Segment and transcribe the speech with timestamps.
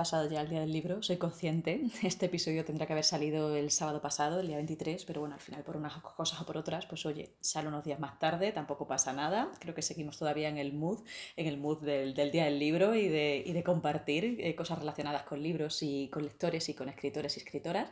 [0.00, 1.82] pasado ya el día del libro, soy consciente.
[2.02, 5.42] Este episodio tendría que haber salido el sábado pasado, el día 23, pero bueno, al
[5.42, 8.88] final por unas cosas o por otras, pues oye, sale unos días más tarde, tampoco
[8.88, 9.50] pasa nada.
[9.58, 11.00] Creo que seguimos todavía en el mood,
[11.36, 15.24] en el mood del, día del libro y de, y de compartir eh, cosas relacionadas
[15.24, 17.90] con libros y con lectores y con escritores y escritoras.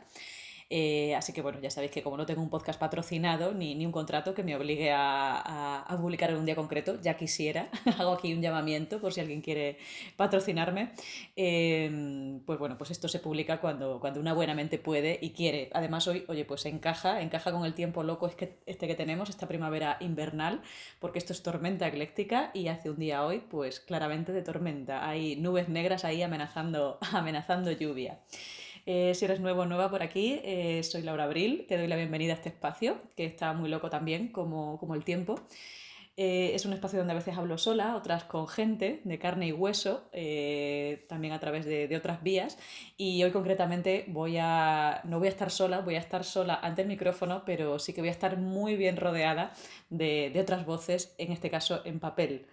[0.71, 3.87] Eh, así que bueno, ya sabéis que como no tengo un podcast patrocinado ni, ni
[3.87, 8.13] un contrato que me obligue a, a, publicar en un día concreto, ya quisiera, hago
[8.13, 9.77] aquí un llamamiento por si alguien quiere
[10.15, 10.91] patrocinarme,
[11.35, 15.69] em, pues bueno, pues esto se publica cuando, cuando una buena mente puede y quiere.
[15.73, 19.47] Además hoy, oye, pues encaja, encaja con el tiempo loco que, este que tenemos, esta
[19.47, 20.61] primavera invernal,
[20.99, 25.07] porque esto es tormenta ecléctica y hace un día hoy, pues claramente de tormenta.
[25.07, 28.19] Hay nubes negras ahí amenazando, amenazando lluvia.
[28.91, 31.95] Eh, si eres nuevo o nueva por aquí, eh, soy Laura Abril, te doy la
[31.95, 35.39] bienvenida a este espacio, que está muy loco también, como, como el tiempo.
[36.17, 39.51] Eh, es un espacio donde a veces hablo sola, otras con gente de carne y
[39.51, 40.09] hueso,
[41.07, 42.57] también a través de, de, otras vías.
[42.97, 46.81] Y hoy concretamente voy a, no voy a estar sola, voy a estar sola ante
[46.81, 49.53] el micrófono, pero sí que voy a estar muy bien rodeada
[49.91, 52.47] de, de otras voces, en este caso en papel.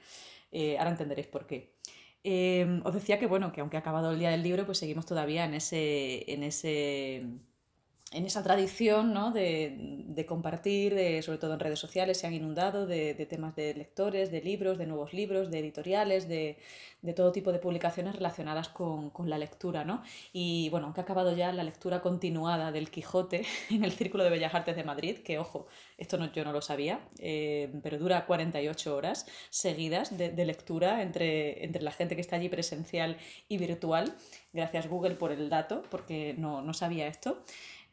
[0.53, 1.77] ahora entenderéis por qué.
[2.29, 5.07] Em, os decía que, bueno, que aunque ha acabado el día del libro, pues seguimos
[5.07, 7.25] todavía en ese, en ese
[8.13, 9.33] en esa tradición ¿no?
[9.33, 9.75] de,
[10.07, 13.75] de, compartir, de, sobre todo en redes sociales, se han inundado de, de, temas de
[13.75, 16.57] lectores, de libros, de nuevos libros, de editoriales, de,
[17.17, 19.85] todo tipo de publicaciones relacionadas con, con, la lectura.
[19.85, 20.03] ¿no?
[20.33, 24.31] Y bueno, aunque ha acabado ya la lectura continuada del Quijote en el Círculo de
[24.31, 25.67] Bellas Artes de Madrid, que ojo,
[25.99, 31.65] esto no, yo no lo sabía, eh, pero dura 48 horas seguidas de, lectura entre,
[31.65, 33.17] entre la gente que está allí presencial
[33.49, 34.15] y virtual.
[34.53, 37.43] Gracias Google por el dato, porque no, no sabía esto.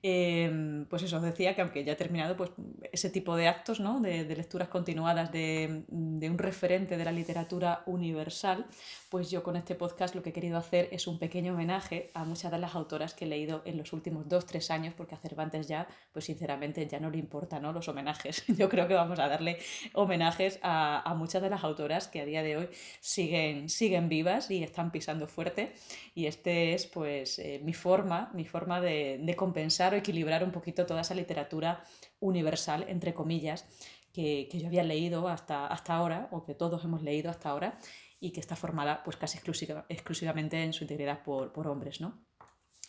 [0.05, 2.51] Em, pues eso, os decía que aunque ya he terminado, pues
[2.91, 4.01] ese tipo de actos, ¿no?
[4.01, 8.65] de, lecturas continuadas de, un referente de la literatura universal,
[9.07, 12.25] pues yo con este podcast lo que he querido hacer es un pequeño homenaje a
[12.25, 15.19] muchas de las autoras que he leído en los últimos dos, tres años, porque a
[15.19, 17.71] Cervantes ya, pues sinceramente ya no le importan ¿no?
[17.71, 18.43] los homenajes.
[18.57, 19.59] Yo creo que vamos a darle
[19.93, 22.69] homenajes a, muchas de las autoras que a día de hoy
[22.99, 25.75] siguen, siguen vivas y están pisando fuerte.
[26.13, 31.01] Y este es pues eh, mi forma, mi forma de compensar equilibrar un poquito toda
[31.01, 31.83] esa literatura
[32.19, 33.65] universal, entre comillas,
[34.13, 37.77] que, yo había leído hasta, hasta ahora, o que todos hemos leído hasta ahora,
[38.23, 39.37] y que está formada pues casi
[39.89, 42.23] exclusivamente en su integridad por, hombres, ¿no?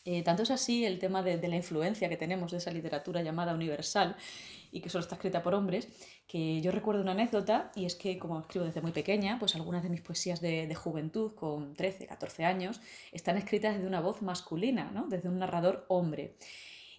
[0.04, 3.54] Eh, tanto es así el tema de, la influencia que tenemos de esa literatura llamada
[3.54, 4.16] universal
[4.70, 5.88] y que solo está escrita por hombres,
[6.28, 9.82] que yo recuerdo una anécdota y es que como escribo desde muy pequeña, pues algunas
[9.82, 14.22] de mis poesías de, de juventud con 13, 14 años están escritas desde una voz
[14.22, 15.08] masculina, ¿no?
[15.08, 16.36] desde un narrador hombre.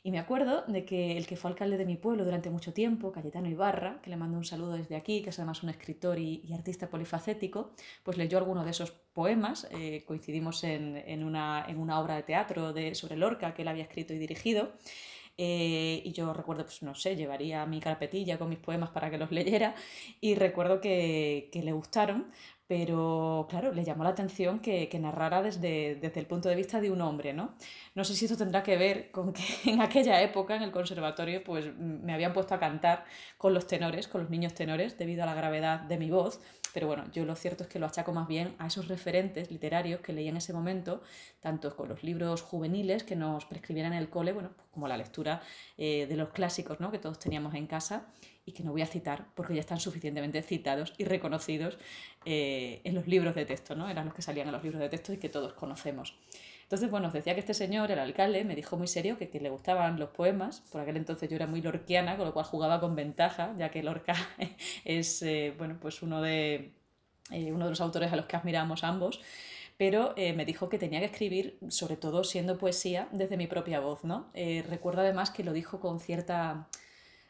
[0.06, 3.12] Y me acuerdo de que el que fue alcalde de mi pueblo durante mucho tiempo,
[3.12, 6.48] Cayetano Ibarra, que le mando un saludo desde aquí, que es además un escritor y,
[6.54, 7.72] artista polifacético,
[8.04, 9.68] pues leyó alguno de esos poemas.
[9.72, 13.68] Eh, coincidimos en, en, una, en, una, obra de teatro de, sobre Lorca que él
[13.68, 14.74] había escrito y dirigido.
[15.40, 19.18] Eh, y yo recuerdo, pues no sé, llevaría mi carpetilla con mis poemas para que
[19.18, 19.74] los leyera
[20.22, 22.32] y recuerdo que, que le gustaron,
[22.68, 26.82] pero claro, le llamó la atención que, que narrara desde, desde, el punto de vista
[26.82, 27.54] de un hombre, ¿no?
[27.94, 31.44] No sé si esto tendrá que ver con que en aquella época en el conservatorio
[31.44, 33.06] pues me habían puesto a cantar
[33.38, 36.40] con los tenores, con los niños tenores, debido a la gravedad de mi voz,
[36.76, 40.02] pero bueno, yo lo cierto es que lo achaco más bien a esos referentes literarios
[40.02, 41.02] que leí en ese momento,
[41.40, 44.98] tanto con los libros juveniles que nos prescribieran en el cole, bueno, pues como la
[44.98, 45.42] lectura
[45.78, 46.92] eh, de los clásicos, ¿no?
[46.92, 48.08] Que todos teníamos en casa,
[48.46, 51.78] y que no voy a citar porque ya están suficientemente citados y reconocidos
[52.26, 53.90] eh, en los libros de texto, ¿no?
[53.90, 56.16] Eran los que salían en los libros de texto y que todos conocemos.
[56.64, 59.40] Entonces, bueno, os decía que este señor, el alcalde, me dijo muy serio que, que,
[59.40, 60.62] le gustaban los poemas.
[60.72, 63.84] Por aquel entonces yo era muy lorquiana, con lo cual jugaba con ventaja, ya que
[63.84, 64.16] Lorca
[64.86, 66.72] es, eh, bueno, pues uno de,
[67.32, 69.22] eh, uno de los autores a los que admiramos ambos
[69.78, 74.06] pero me dijo que tenía que escribir, sobre todo siendo poesía, desde mi propia voz,
[74.06, 74.32] ¿no?
[74.34, 76.70] recuerdo además que lo dijo con cierta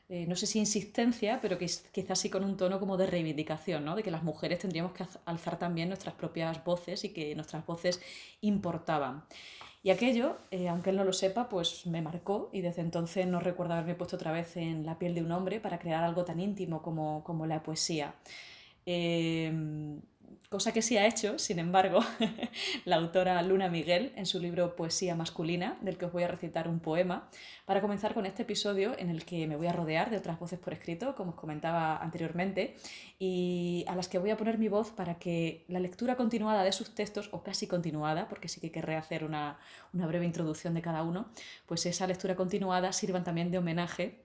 [0.07, 3.95] eh, no sé si insistencia, pero quizás sí con un tono como de reivindicación, ¿no?
[3.95, 7.99] de que las mujeres tendríamos que alzar también nuestras propias voces y que nuestras voces
[8.41, 9.23] importaban.
[9.81, 13.39] Y aquello, eh, aunque él no lo sepa, pues me marcó y desde entonces no
[13.39, 16.39] recuerdo haberme puesto otra vez en la piel de un hombre para crear algo tan
[16.39, 18.15] íntimo como, como la poesía.
[18.85, 19.51] Eh,
[20.55, 21.99] cosa que sí ha hecho, sin embargo,
[22.85, 26.69] la autora Luna Miguel en su libro Poesía masculina, del que os voy a recitar
[26.69, 27.29] un poema,
[27.65, 30.57] para comenzar con este episodio en el que me voy a rodear de otras voces
[30.57, 32.77] por escrito, como os comentaba anteriormente,
[33.19, 36.71] y a las que voy a poner mi voz para que la lectura continuada de
[36.71, 39.59] sus textos, o casi continuada, porque sí que querré hacer una,
[39.91, 41.31] una breve introducción de cada uno,
[41.65, 44.23] pues esa lectura continuada sirvan también de homenaje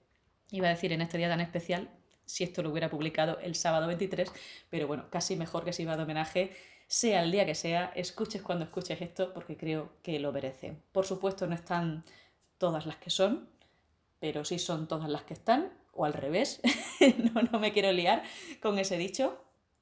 [0.53, 1.91] iba a decir en este día tan especial,
[2.31, 4.31] si esto lo hubiera publicado el sábado 23,
[4.71, 6.57] pero bueno, casi mejor que iba de homenaje
[6.87, 10.77] sea el día que sea, escuches cuando escuches esto porque creo que lo merece.
[10.91, 12.05] Por supuesto no están
[12.59, 13.49] todas las que son,
[14.19, 16.61] pero sí son todas las que están, o al revés,
[17.35, 18.23] no, no me quiero liar
[18.61, 19.41] con ese dicho.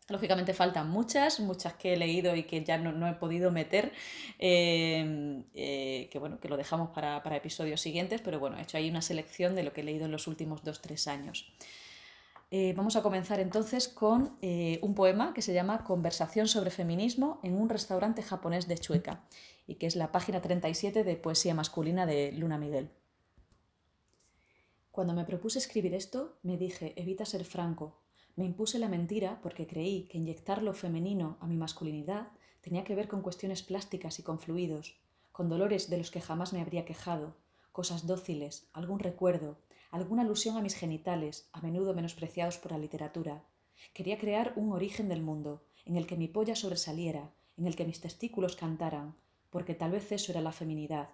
[0.09, 3.93] Lógicamente faltan muchas, muchas que he leído y que ya no, he podido meter,
[4.39, 8.89] eh, eh, que bueno, que lo dejamos para, episodios siguientes, pero bueno, he hecho ahí
[8.89, 11.53] una selección de lo que he leído en los últimos dos, tres años.
[12.51, 17.55] Eh, vamos a comenzar entonces con un poema que se llama Conversación sobre feminismo en
[17.55, 19.25] un restaurante japonés de Chueca
[19.67, 22.91] y que es la página 37 de Poesía masculina de Luna Miguel.
[24.91, 28.01] Cuando me propuse escribir esto, me dije, evita ser franco,
[28.35, 32.29] me impuse la mentira porque creí que inyectar lo femenino a mi masculinidad
[32.63, 34.99] tenía que ver con cuestiones plásticas y con fluidos,
[35.33, 37.37] con dolores de los que jamás me habría quejado,
[37.73, 39.59] cosas dóciles, algún recuerdo,
[39.91, 43.45] alguna alusión a mis genitales, a menudo menospreciados por la literatura.
[43.95, 47.85] Quería crear un origen del mundo, en el que mi polla sobresaliera, en el que
[47.85, 49.17] mis testículos cantaran,
[49.51, 51.09] porque tal vez eso era la feminidad,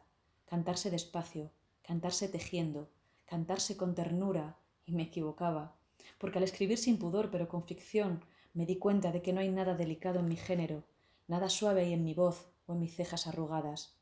[0.46, 1.50] cantarse despacio,
[1.82, 2.90] cantarse tejiendo,
[3.26, 5.76] cantarse con ternura, y me equivocaba
[6.18, 9.48] porque al escribir sin pudor pero con ficción me di cuenta de que no hay
[9.48, 10.84] nada delicado en mi género,
[11.26, 13.96] nada suave hay en mi voz o en mis cejas arrugadas.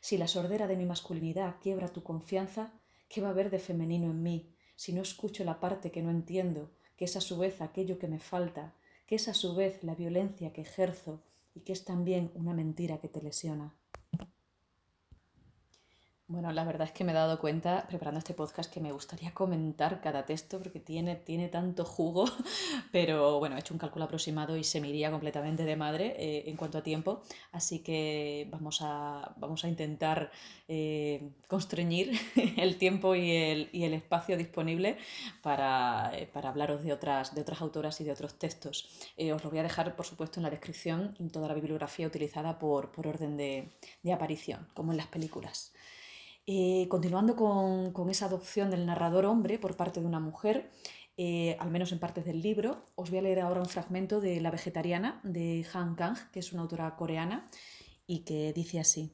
[0.00, 2.72] Si la sordera de mi masculinidad quiebra tu confianza,
[3.08, 6.10] ¿qué va a haber de femenino en mí si no escucho la parte que no
[6.10, 8.74] entiendo, que es a su vez aquello que me falta,
[9.06, 11.22] que es a su vez la violencia que ejerzo
[11.54, 13.74] y que es también una mentira que te lesiona?
[16.30, 19.32] Bueno, la verdad es que me he dado cuenta preparando este podcast que me gustaría
[19.32, 22.26] comentar cada texto porque tiene, tiene tanto jugo,
[22.92, 26.44] pero bueno, he hecho un cálculo aproximado y se me iría completamente de madre eh,
[26.50, 27.22] en cuanto a tiempo,
[27.52, 30.30] así que vamos a, vamos a intentar
[30.68, 32.12] eh, constreñir
[32.58, 34.98] el tiempo y el, y el espacio disponible
[35.40, 38.86] para, eh, para, hablaros de otras, de otras autoras y de otros textos.
[39.16, 42.92] os lo voy a dejar, por supuesto, en la descripción toda la bibliografía utilizada por,
[42.92, 43.70] por orden de,
[44.02, 45.72] de aparición, como en las películas.
[46.50, 50.70] Eh, continuando con, esa adopción del narrador hombre por parte de una mujer,
[51.18, 54.40] eh, al menos en partes del libro, os voy a leer ahora un fragmento de
[54.40, 57.46] La vegetariana de Han Kang, que es una autora coreana,
[58.06, 59.12] y que dice así.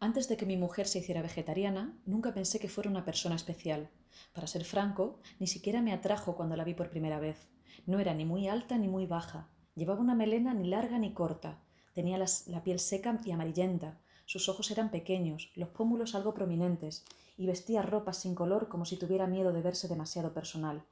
[0.00, 3.90] Antes de que mi mujer se hiciera vegetariana, nunca pensé que fuera una persona especial.
[4.32, 7.48] Para ser franco, ni siquiera me atrajo cuando la vi por primera vez.
[7.86, 9.48] No era ni muy alta ni muy baja.
[9.76, 11.62] Llevaba una melena ni larga ni corta.
[11.94, 17.06] Tenía la piel seca y amarillenta, sus ojos eran pequeños, los pómulos algo prominentes,
[17.38, 20.84] y vestía ropas sin color como si tuviera miedo de verse demasiado personal.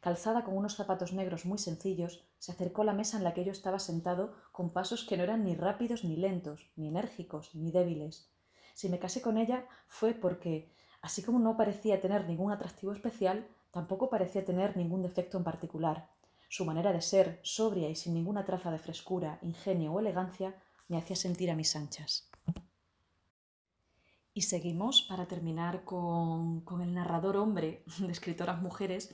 [0.00, 3.44] Calzada con unos zapatos negros muy sencillos, se acercó a la mesa en la que
[3.44, 7.70] yo estaba sentado con pasos que no eran ni rápidos ni lentos, ni enérgicos, ni
[7.70, 8.30] débiles.
[8.72, 10.72] Si me casé con ella fue porque,
[11.02, 16.08] así como no parecía tener ningún atractivo especial, tampoco parecía tener ningún defecto en particular.
[16.48, 20.54] Su manera de ser, sobria y sin ninguna traza de frescura, ingenio o elegancia,
[20.88, 22.31] me hacía sentir a mis anchas.
[24.34, 29.10] Y seguimos para terminar con, el narrador hombre de escritoras mujeres,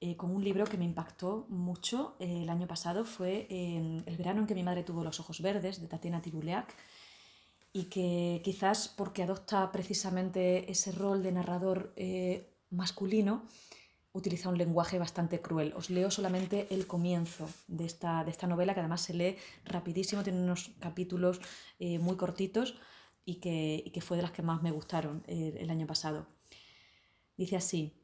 [0.00, 3.04] eh, con un libro que me impactó mucho eh, el año pasado.
[3.04, 6.74] Fue eh, El verano en que mi madre tuvo los ojos verdes, de Tatiana Tibuleac,
[7.74, 11.94] y que quizás porque adopta precisamente ese rol de narrador
[12.70, 13.44] masculino,
[14.12, 15.72] utiliza un lenguaje bastante cruel.
[15.74, 20.22] Os leo solamente el comienzo de esta, de esta novela, que además se lee rapidísimo,
[20.22, 21.40] tiene unos capítulos
[21.78, 22.74] muy cortitos
[23.24, 26.26] y que, fue de las que más me gustaron el, el año pasado.
[27.36, 27.94] Dice así,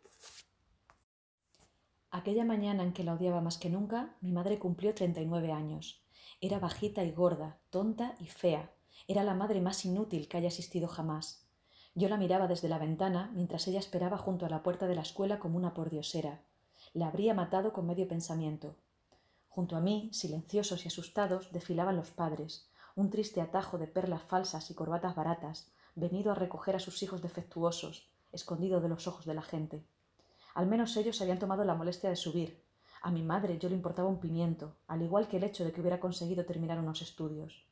[2.11, 6.03] Aquella mañana en que la odiaba más que nunca, mi madre cumplió 39 años.
[6.41, 8.73] Era bajita y gorda, tonta y fea.
[9.07, 11.47] Era la madre más inútil que haya existido jamás.
[11.95, 15.03] Yo la miraba desde la ventana mientras ella esperaba junto a la puerta de la
[15.03, 16.41] escuela como una pordiosera.
[16.95, 18.77] La habría matado con medio pensamiento.
[19.49, 22.68] Junto a mí, silenciosos y asustados, desfilaban los padres,
[22.99, 27.23] un triste atajo de perlas falsas y corbatas baratas, venido a recoger a sus hijos
[27.23, 29.87] defectuosos, escondido de los ojos de la gente.
[30.57, 32.61] Al menos ellos habían tomado la molestia de subir.
[33.01, 35.81] A mi madre yo le importaba un pimiento, al igual que el hecho de que
[35.81, 37.69] hubiera conseguido terminar unos estudios.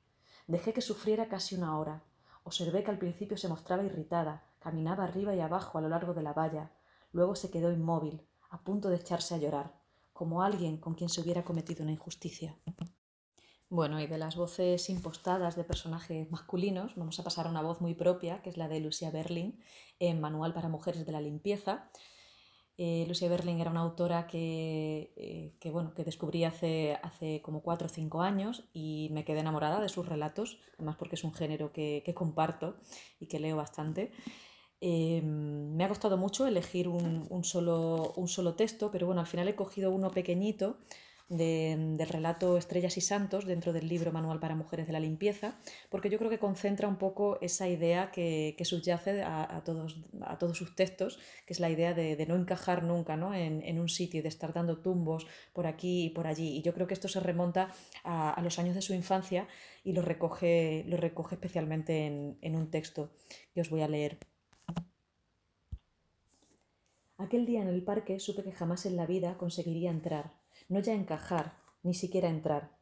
[0.47, 2.05] Dejé que sufriera casi una hora.
[2.45, 6.23] Observé que al principio se mostraba irritada, caminaba arriba y abajo a lo largo de
[6.23, 6.71] la valla,
[7.11, 9.73] luego se quedó inmóvil, a punto de echarse a llorar,
[10.13, 12.55] como alguien con quien se hubiera cometido una injusticia.
[13.69, 17.81] Bueno, y de las voces impostadas de personajes masculinos, vamos a pasar a una voz
[17.81, 19.59] muy propia, que es la de Lucia Berling,
[19.99, 21.91] en Manual para Mujeres de la Limpieza.
[22.79, 27.61] Eh, Lucia Berling era una autora que, eh, que, bueno, que descubrí hace, hace como
[27.63, 31.35] cuatro o cinco años y me quedé enamorada de sus relatos, además porque es un
[31.35, 32.77] género que, comparto
[33.19, 34.13] y que leo bastante.
[34.81, 39.49] Eh, me ha costado mucho elegir un, solo, un solo texto, pero bueno, al final
[39.49, 40.79] he cogido uno pequeñito
[41.29, 45.59] del relato Estrellas y Santos dentro del libro Manual para Mujeres de la Limpieza,
[45.91, 50.57] porque yo creo que concentra un poco esa idea que, subyace a, todos, a todos
[50.57, 53.35] sus textos, que es la idea de, no encajar nunca ¿no?
[53.35, 56.57] En, un sitio y de estar dando tumbos por aquí y por allí.
[56.59, 57.73] Y yo creo que esto se remonta
[58.05, 59.49] a, los años de su infancia
[59.83, 63.11] y lo recoge, lo recoge especialmente en, en un texto
[63.53, 64.19] que os voy a leer.
[67.19, 70.95] Aquel día en el parque supe que jamás en la vida conseguiría entrar no ya
[70.95, 72.77] encajar, ni siquiera entrar.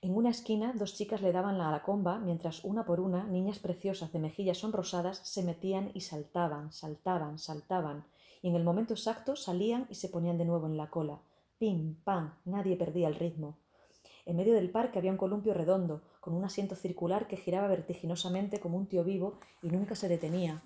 [0.00, 4.12] En una esquina dos chicas le daban la alacomba, mientras una por una niñas preciosas
[4.12, 8.04] de mejillas sonrosadas se metían y saltaban, saltaban, saltaban,
[8.42, 11.20] y en el momento exacto salían y se ponían de nuevo en la cola.
[11.58, 13.56] Pim, pam, nadie perdía el ritmo.
[14.26, 18.60] En medio del parque había un columpio redondo, con un asiento circular que giraba vertiginosamente
[18.60, 20.62] como un tío vivo y nunca se detenía.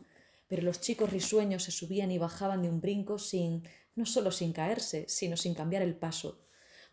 [0.48, 4.52] Pero los chicos risueños se subían y bajaban de un brinco sin, no solo sin
[4.52, 6.38] caerse, sino sin cambiar el paso.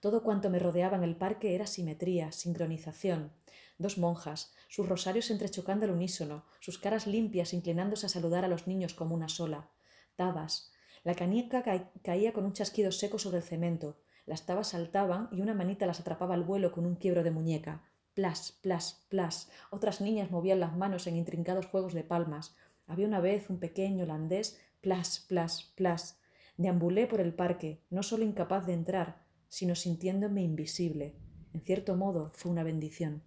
[0.03, 3.31] Todo cuanto me rodeaba en el parque era simetría, sincronización.
[3.77, 8.67] Dos monjas, sus rosarios entrechocando al unísono, sus caras limpias inclinándose a saludar a los
[8.67, 9.69] niños como una sola.
[10.17, 10.73] Tabas.
[11.05, 11.63] La cañeca
[12.03, 13.95] caía con un chasquido seco sobre el cemento.
[14.25, 17.83] Las tabas saltaban y una manita las atrapaba al vuelo con un quiebro de muñeca.
[18.13, 19.49] Plas, plas, plas.
[19.71, 22.57] Otras niñas movían las manos en intrincados juegos de palmas.
[22.87, 24.59] Había una vez un pequeño holandés.
[24.81, 26.19] Plas, plas, plas.
[26.57, 29.22] Deambulé por el parque, no solo incapaz de entrar,
[29.53, 31.13] sino sintiéndome invisible.
[31.53, 33.21] En cierto modo fue una bendición.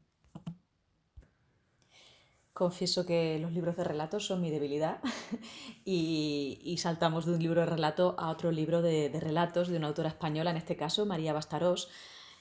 [2.53, 4.99] Confieso que los libros de relatos son mi debilidad
[5.85, 10.09] y, saltamos de un libro de relato a otro libro de, relatos de una autora
[10.09, 11.89] española, en este caso María Bastarós.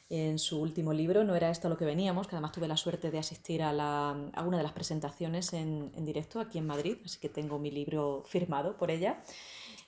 [0.10, 3.12] En su último libro, No era esto lo que veníamos, que además tuve la suerte
[3.12, 7.30] de asistir a, una de las presentaciones en, en directo aquí en Madrid, así que
[7.30, 9.22] tengo mi libro firmado por ella.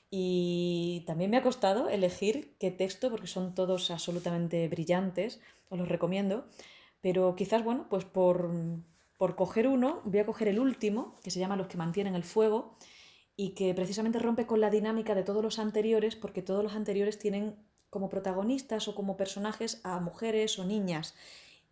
[0.10, 5.90] Y también me ha costado elegir qué texto, porque son todos absolutamente brillantes, os los
[5.90, 6.46] recomiendo.
[7.02, 8.50] Pero quizás, bueno, pues por,
[9.18, 12.24] por coger uno, voy a coger el último, que se llama Los que mantienen el
[12.24, 12.78] fuego,
[13.36, 17.20] y que precisamente rompe con la dinámica de todos los anteriores, porque todos los anteriores
[17.20, 17.56] tienen
[17.90, 21.16] como protagonistas o como personajes a mujeres o niñas.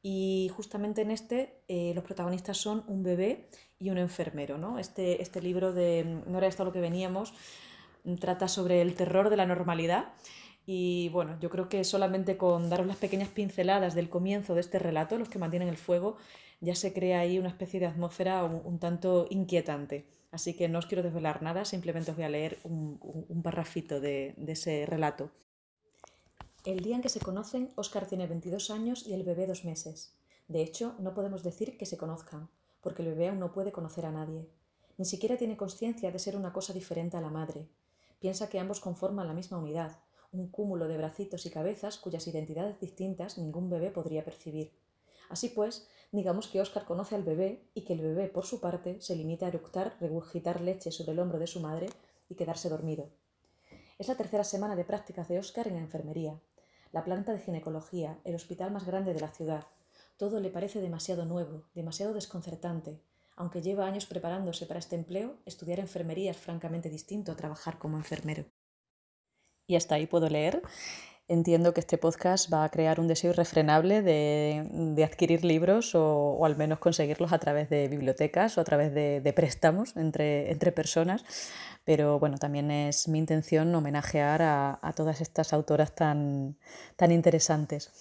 [0.04, 3.50] Y justamente en este eh, los protagonistas son un bebé
[3.80, 4.60] y un enfermero.
[4.60, 4.78] ¿no?
[4.78, 7.34] Este, este libro de No era esto lo que veníamos
[8.20, 10.14] trata sobre el terror de la normalidad.
[10.66, 14.80] Y bueno, yo creo que solamente con daros las pequeñas pinceladas del comienzo de este
[14.80, 16.18] relato, los que mantienen el fuego,
[16.62, 20.08] ya se crea ahí una especie de atmósfera un, tanto inquietante.
[20.32, 24.00] Así que no os quiero desvelar nada, simplemente os voy a leer un, un, parrafito
[24.00, 25.32] de, de ese relato.
[26.66, 30.16] El día en que se conocen, Oscar tiene 22 años y el bebé dos meses.
[30.48, 32.50] De hecho, no podemos decir que se conozcan,
[32.82, 34.50] porque el bebé aún no puede conocer a nadie.
[34.98, 37.68] Ni siquiera tiene conciencia de ser una cosa diferente a la madre,
[38.26, 40.00] Piensa que ambos conforman la misma unidad,
[40.32, 44.72] un cúmulo de bracitos y cabezas cuyas identidades distintas ningún bebé podría percibir.
[45.30, 49.00] Así pues, digamos que Oscar conoce al bebé y que el bebé, por su parte,
[49.00, 51.88] se limita a eructar, regurgitar leche sobre el hombro de su madre
[52.28, 53.12] y quedarse dormido.
[54.00, 56.42] Es la tercera semana de prácticas de Oscar en la enfermería,
[56.94, 59.68] la planta de ginecología, el hospital más grande de la ciudad.
[60.18, 63.00] Todo le parece demasiado nuevo, demasiado desconcertante,
[63.36, 67.98] aunque lleva años preparándose para este empleo, estudiar enfermería es francamente distinto a trabajar como
[67.98, 68.46] enfermero.
[69.68, 70.62] Y hasta ahí puedo leer.
[71.28, 76.56] Entiendo que este podcast va a crear un deseo irrefrenable de, adquirir libros o, al
[76.56, 81.26] menos conseguirlos a través de bibliotecas o a través de, préstamos entre, personas.
[81.84, 86.58] Pero bueno, también es mi intención homenajear a, todas estas autoras tan
[87.10, 87.92] interesantes.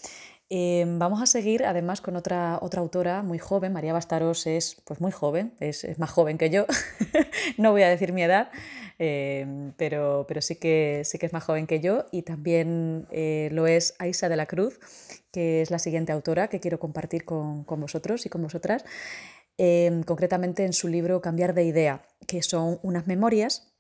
[0.51, 5.01] Em, vamos a seguir además con otra, otra autora muy joven, María Bastaros es pues
[5.01, 6.67] muy joven, es, más joven que yo,
[7.59, 8.51] no voy a decir mi edad,
[8.99, 12.05] em, pero, pero sí, que, sí que es más joven que yo.
[12.13, 14.79] Y también eh, lo es Aisa de la Cruz,
[15.33, 18.85] que es la siguiente autora que quiero compartir con, con vosotros y con vosotras,
[19.57, 23.74] em, concretamente en su libro Cambiar de idea, que son unas memorias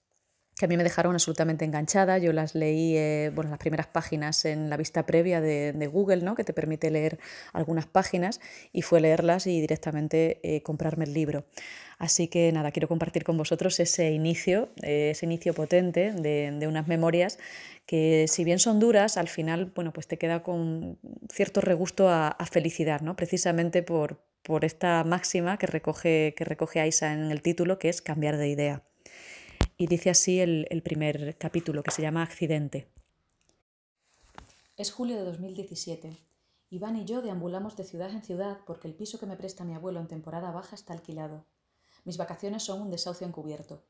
[0.56, 2.18] que a mí me dejaron absolutamente enganchada.
[2.18, 6.34] Yo las leí, eh, bueno, las primeras páginas en la vista previa de, Google, ¿no?
[6.34, 7.18] que te permite leer
[7.52, 8.40] algunas páginas,
[8.72, 11.44] y fue leerlas y directamente eh, comprarme el libro.
[11.98, 16.88] Así que nada, quiero compartir con vosotros ese inicio, eh, ese inicio potente de, unas
[16.88, 17.38] memorias
[17.86, 20.98] que si bien son duras, al final, bueno, pues te queda con
[21.30, 23.14] cierto regusto a, felicidad, ¿no?
[23.14, 28.00] Precisamente por, por esta máxima que recoge, que recoge Aisa en el título, que es
[28.00, 28.82] cambiar de idea.
[29.76, 32.88] Y dice así el, primer capítulo, que se llama Accidente.
[34.76, 36.16] Es julio de 2017.
[36.70, 39.74] Iván y yo deambulamos de ciudad en ciudad porque el piso que me presta mi
[39.74, 41.44] abuelo en temporada baja está alquilado.
[42.04, 43.84] Mis vacaciones son un desahucio encubierto.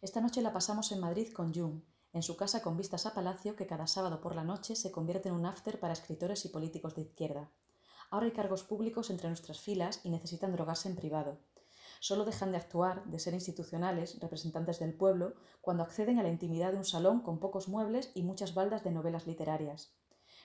[0.00, 1.82] Esta noche la pasamos en Madrid con Jung,
[2.12, 5.28] en su casa con vistas a palacio que cada sábado por la noche se convierte
[5.28, 7.50] en un after para escritores y políticos de izquierda.
[8.10, 11.38] Ahora hay cargos públicos entre nuestras filas y necesitan drogarse en privado.
[12.00, 16.72] Solo dejan de actuar, de ser institucionales, representantes del pueblo, cuando acceden a la intimidad
[16.72, 19.94] de un salón con pocos muebles y muchas baldas de novelas literarias.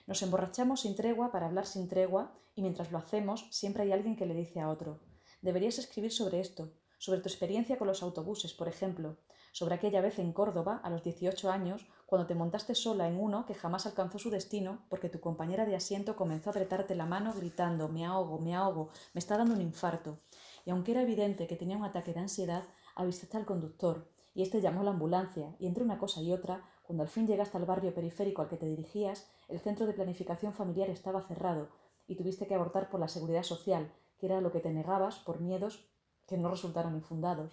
[0.06, 4.16] Nos emborrachamos sin tregua para hablar sin tregua y mientras lo hacemos siempre hay alguien
[4.16, 5.00] que le dice a otro,
[5.40, 9.16] deberías escribir sobre esto, sobre tu experiencia con los autobuses, por ejemplo,
[9.52, 13.46] sobre aquella vez en Córdoba, a los 18 años, cuando te montaste sola en uno
[13.46, 17.32] que jamás alcanzó su destino porque tu compañera de asiento comenzó a apretarte la mano
[17.32, 20.20] gritando me ahogo, me ahogo, me está dando un infarto.
[20.66, 22.64] Y aunque era evidente que tenía un ataque de ansiedad,
[22.96, 26.68] avistaste al conductor, y éste llamó a la ambulancia, y entre una cosa y otra,
[26.82, 30.52] cuando al fin llegaste al barrio periférico al que te dirigías, el centro de planificación
[30.52, 31.68] familiar estaba cerrado,
[32.08, 35.40] y tuviste que abortar por la seguridad social, que era lo que te negabas por
[35.40, 35.88] miedos
[36.26, 37.52] que no resultaron infundados.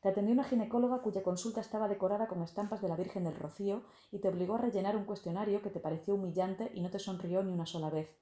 [0.00, 3.82] Te atendió una ginecóloga cuya consulta estaba decorada con estampas de la Virgen del Rocío
[4.12, 7.42] y te obligó a rellenar un cuestionario que te pareció humillante y no te sonrió
[7.42, 8.16] ni una sola vez.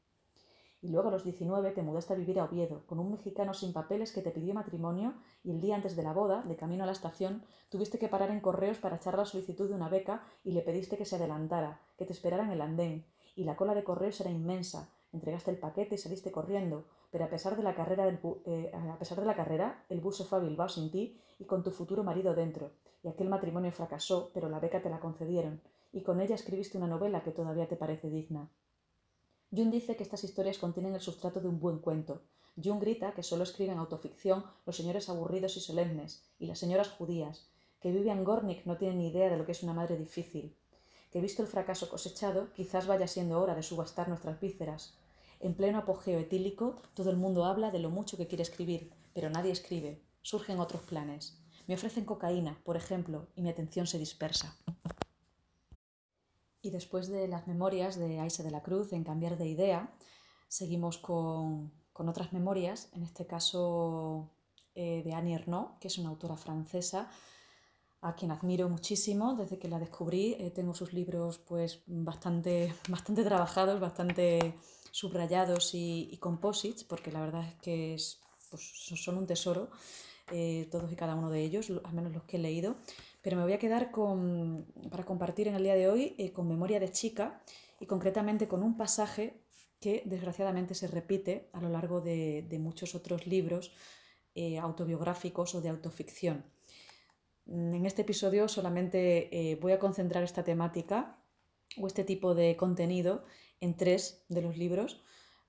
[0.82, 3.72] Y luego a los 19 te mudaste a vivir a Oviedo, con un mexicano sin
[3.72, 6.86] papeles que te pidió matrimonio y el día antes de la boda, de camino a
[6.86, 10.50] la estación, tuviste que parar en correos para echar la solicitud de una beca y
[10.50, 13.06] le pediste que se adelantara, que te esperara en el andén.
[13.36, 14.90] Y la cola de correos era inmensa.
[15.12, 19.20] Entregaste el paquete y saliste corriendo, pero a pesar de la carrera, eh, a pesar
[19.20, 22.02] de la carrera el bus se fue a Bilbao sin ti y con tu futuro
[22.02, 22.72] marido dentro.
[23.04, 25.60] Y aquel matrimonio fracasó, pero la beca te la concedieron,
[25.92, 28.48] y con ella escribiste una novela que todavía te parece digna.
[29.54, 32.22] Jung dice que estas historias contienen el sustrato de un buen cuento.
[32.62, 37.50] Jung grita que solo escriben autoficción los señores aburridos y solemnes, y las señoras judías,
[37.80, 40.56] que Vivian Gornick no tiene ni idea de lo que es una madre difícil,
[41.10, 44.96] que visto el fracaso cosechado, quizás vaya siendo hora de subastar nuestras vísceras,
[45.42, 49.28] en pleno apogeo etílico, todo el mundo habla de lo mucho que quiere escribir, pero
[49.28, 50.00] nadie escribe.
[50.22, 51.36] Surgen otros planes.
[51.66, 54.56] Me ofrecen cocaína, por ejemplo, y mi atención se dispersa.
[56.62, 59.92] Y después de las memorias de Aise de la Cruz en Cambiar de Idea,
[60.48, 64.30] seguimos con, otras memorias, en este caso
[64.74, 67.10] eh, de Annie Ernaux, que es una autora francesa
[68.00, 70.34] a quien admiro muchísimo desde que la descubrí.
[70.38, 74.54] Eh, tengo sus libros pues bastante, bastante trabajados, bastante
[74.90, 77.96] subrayados y, composites, porque la verdad es que
[78.50, 78.62] pues,
[78.96, 79.70] son un tesoro,
[80.30, 82.76] eh, todos y cada uno de ellos, al menos los que he leído.
[83.22, 86.48] Pero me voy a quedar con, para compartir en el día de hoy eh, con
[86.48, 87.40] Memoria de Chica
[87.80, 89.40] y concretamente con un pasaje
[89.80, 93.72] que desgraciadamente se repite a lo largo de, muchos otros libros
[94.34, 96.44] eh, autobiográficos o de autoficción.
[97.46, 101.18] En este episodio solamente voy a concentrar esta temática
[101.76, 103.24] o este tipo de contenido
[103.60, 105.02] en tres de los libros,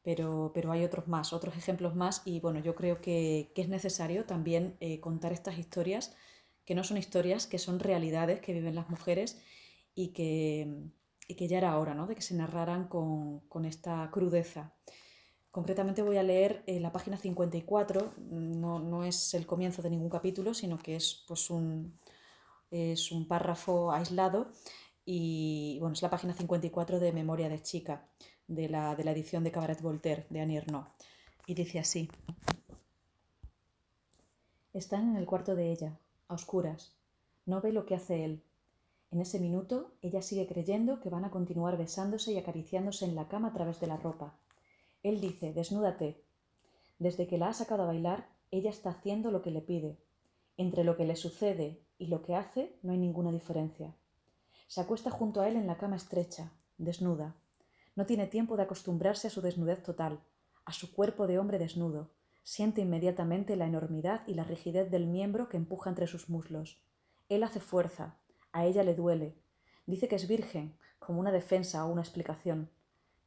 [0.04, 4.26] pero, pero hay otros más, otros ejemplos más y bueno, yo creo que, es necesario
[4.26, 6.16] también eh, contar estas historias,
[6.66, 9.42] que no son historias, que son realidades que viven las mujeres
[9.96, 10.90] y que,
[11.28, 12.08] que ya era hora ¿no?
[12.08, 14.74] de que se narraran con, esta crudeza.
[15.52, 20.10] Concretamente voy a leer eh, la página 54, no, no, es el comienzo de ningún
[20.10, 22.00] capítulo, sino que es, pues, un,
[22.72, 24.52] es un párrafo aislado
[25.06, 28.08] y bueno, es la página 54 de Memoria de Chica,
[28.48, 30.88] de la, de la edición de Cabaret Voltaire, de Annie Ernaux.
[31.46, 32.10] Y dice así.
[34.74, 36.00] Están en el cuarto de ella,
[36.34, 36.96] oscuras.
[37.46, 38.44] No ve lo que hace él.
[39.12, 43.28] En ese minuto, ella sigue creyendo que van a continuar besándose y acariciándose en la
[43.28, 44.36] cama a través de la ropa.
[45.04, 46.24] Él dice, desnúdate.
[46.98, 49.98] Desde que la ha sacado a bailar, ella está haciendo lo que le pide.
[50.58, 53.94] Entre lo que le sucede y lo que hace no hay ninguna diferencia.
[54.68, 57.36] Se acuesta junto a él en la cama estrecha, desnuda.
[57.96, 60.20] No tiene tiempo de acostumbrarse a su desnudez total,
[60.66, 62.10] a su cuerpo de hombre desnudo.
[62.44, 66.84] Siente inmediatamente la enormidad y la rigidez del miembro que empuja entre sus muslos.
[67.30, 68.20] Él hace fuerza,
[68.52, 69.36] a ella le duele.
[69.86, 72.70] Dice que es virgen, como una defensa o una explicación.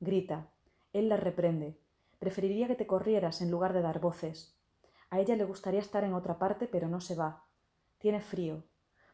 [0.01, 0.53] Grita.
[0.93, 1.81] Él la reprende.
[2.19, 4.57] Preferiría que te corrieras en lugar de dar voces.
[5.11, 7.45] A ella le gustaría estar en otra parte, pero no se va.
[7.99, 8.65] Tiene frío,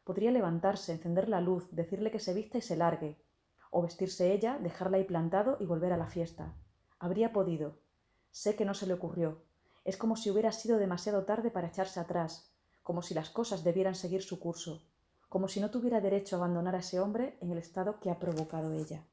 [0.05, 3.23] Podría levantarse, encender la luz, decirle que se vista y se largue,
[3.71, 6.57] o vestirse ella, dejarla ahí plantado y volver a la fiesta.
[6.99, 7.79] Habría podido.
[8.31, 9.45] Sé que no se le ocurrió.
[9.85, 13.95] Es como si hubiera sido demasiado tarde para echarse atrás, como si las cosas debieran
[13.95, 14.83] seguir su curso,
[15.29, 18.19] como si no tuviera derecho a abandonar a ese hombre en el estado que ha
[18.19, 19.05] provocado ella.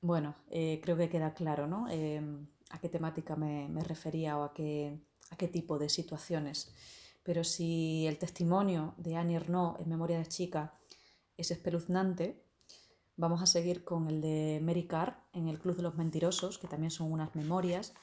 [0.00, 1.88] Bueno, eh, creo que queda claro, ¿no?
[1.88, 4.98] Em, a qué temática me, refería o a qué,
[5.30, 6.72] a qué tipo de situaciones.
[7.22, 10.74] Pero si el testimonio de Annie Ernaux en Memoria de Chica
[11.36, 12.41] es espeluznante,
[13.16, 16.68] vamos a seguir con el de Mary Carr en El Club de los Mentirosos, que
[16.68, 17.94] también son unas memorias,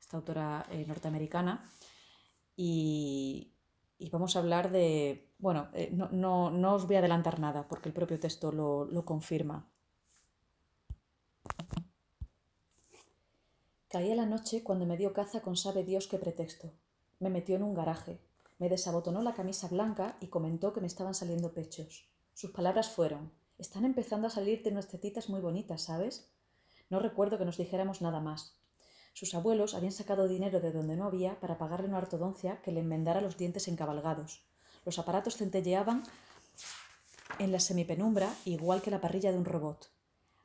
[0.00, 1.64] esta autora eh, norteamericana.
[2.56, 3.52] Y,
[3.98, 5.28] y vamos a hablar de...
[5.38, 8.84] Bueno, eh, no, no, no, os voy a adelantar nada porque el propio texto lo,
[8.86, 9.68] lo confirma.
[13.88, 16.72] Caía la noche cuando me dio caza con sabe Dios qué pretexto.
[17.20, 18.20] Me metió en un garaje,
[18.58, 22.10] me desabotonó la camisa blanca y comentó que me estaban saliendo pechos.
[22.34, 26.30] Sus palabras fueron, están empezando a salirte unas tetitas muy bonitas, ¿sabes?
[26.90, 28.56] No recuerdo que nos dijéramos nada más.
[29.12, 32.80] Sus abuelos habían sacado dinero de donde no había para pagarle una ortodoncia que le
[32.80, 34.44] enmendara los dientes encabalgados.
[34.84, 36.02] Los aparatos centelleaban
[37.38, 39.90] en la semipenumbra igual que la parrilla de un robot.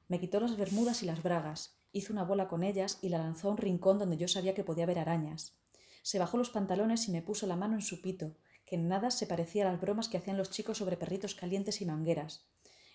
[0.07, 3.49] Me quitó las bermudas y las bragas, hizo una bola con ellas y la lanzó
[3.49, 5.53] a un rincón donde yo sabía que podía haber arañas.
[6.01, 9.11] Se bajó los pantalones y me puso la mano en su pito, que en nada
[9.11, 12.47] se parecía a las bromas que hacían los chicos sobre perritos calientes y mangueras.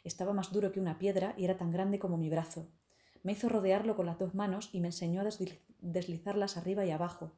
[0.06, 2.68] Estaba más duro que una piedra y era tan grande como mi brazo.
[3.24, 5.28] Me hizo rodearlo con las dos manos y me enseñó a
[5.80, 7.32] deslizarlas arriba y abajo.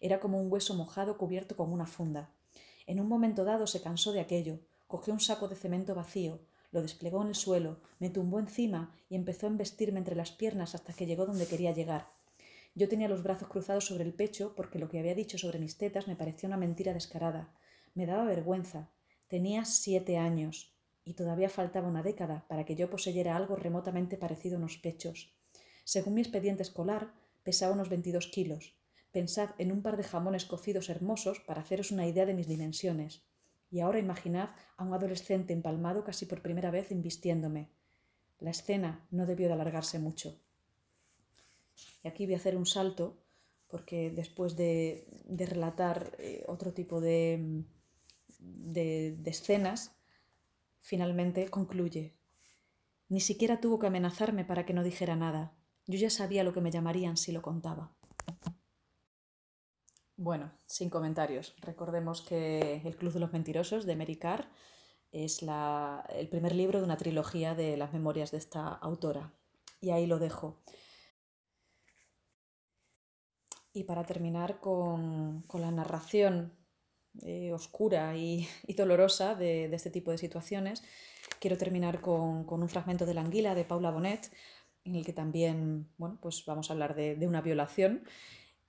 [0.00, 2.32] Era como un hueso mojado cubierto con una funda.
[2.86, 6.40] En un momento dado se cansó de aquello, cogió un saco de cemento vacío,
[6.72, 10.74] lo desplegó en el suelo, me tumbó encima y empezó a embestirme entre las piernas
[10.74, 12.08] hasta que llegó donde quería llegar.
[12.74, 15.76] Yo tenía los brazos cruzados sobre el pecho porque lo que había dicho sobre mis
[15.76, 17.52] tetas me parecía una mentira descarada.
[17.92, 18.88] Me daba vergüenza.
[19.28, 20.73] Tenía siete años
[21.04, 25.34] y todavía faltaba una década para que yo poseyera algo remotamente parecido a unos pechos.
[25.84, 27.12] Según mi expediente escolar,
[27.42, 28.74] pesaba unos 22 kilos.
[29.12, 33.22] Pensad en un par de jamones cocidos hermosos para haceros una idea de mis dimensiones.
[33.70, 37.68] Y ahora imaginad a un adolescente empalmado casi por primera vez invistiéndome.
[38.40, 40.40] La escena no debió de alargarse mucho.
[42.02, 43.18] Y aquí voy a hacer un salto
[43.68, 47.64] porque después de, relatar eh, otro tipo de,
[48.38, 49.92] de escenas,
[50.84, 52.14] Finalmente concluye.
[53.08, 55.56] Ni siquiera tuvo que amenazarme para que no dijera nada.
[55.86, 57.96] Yo ya sabía lo que me llamarían si lo contaba.
[60.18, 61.56] Bueno, sin comentarios.
[61.62, 64.50] Recordemos que El Club de los Mentirosos de Mary Carr
[65.10, 69.32] es el primer libro de una trilogía de las memorias de esta autora.
[69.80, 70.60] Y ahí lo dejo.
[73.72, 76.52] Y para terminar con la narración
[77.22, 80.82] eh, oscura y, dolorosa de, este tipo de situaciones,
[81.38, 84.30] quiero terminar con, un fragmento de La anguila de Paula Bonet,
[84.84, 88.04] en el que también bueno, pues vamos a hablar de, una violación.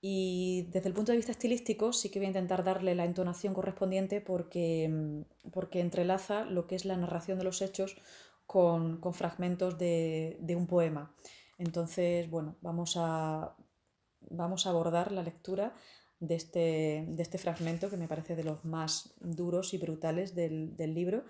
[0.00, 3.52] Y desde el punto de vista estilístico sí que voy a intentar darle la entonación
[3.52, 7.96] correspondiente porque, porque entrelaza lo que es la narración de los hechos
[8.46, 11.14] con, fragmentos de, de, un poema.
[11.58, 13.56] Entonces, bueno, vamos a,
[14.30, 15.74] vamos a abordar la lectura
[16.20, 20.76] de este, de este fragmento que me parece de los más duros y brutales del,
[20.78, 21.24] libro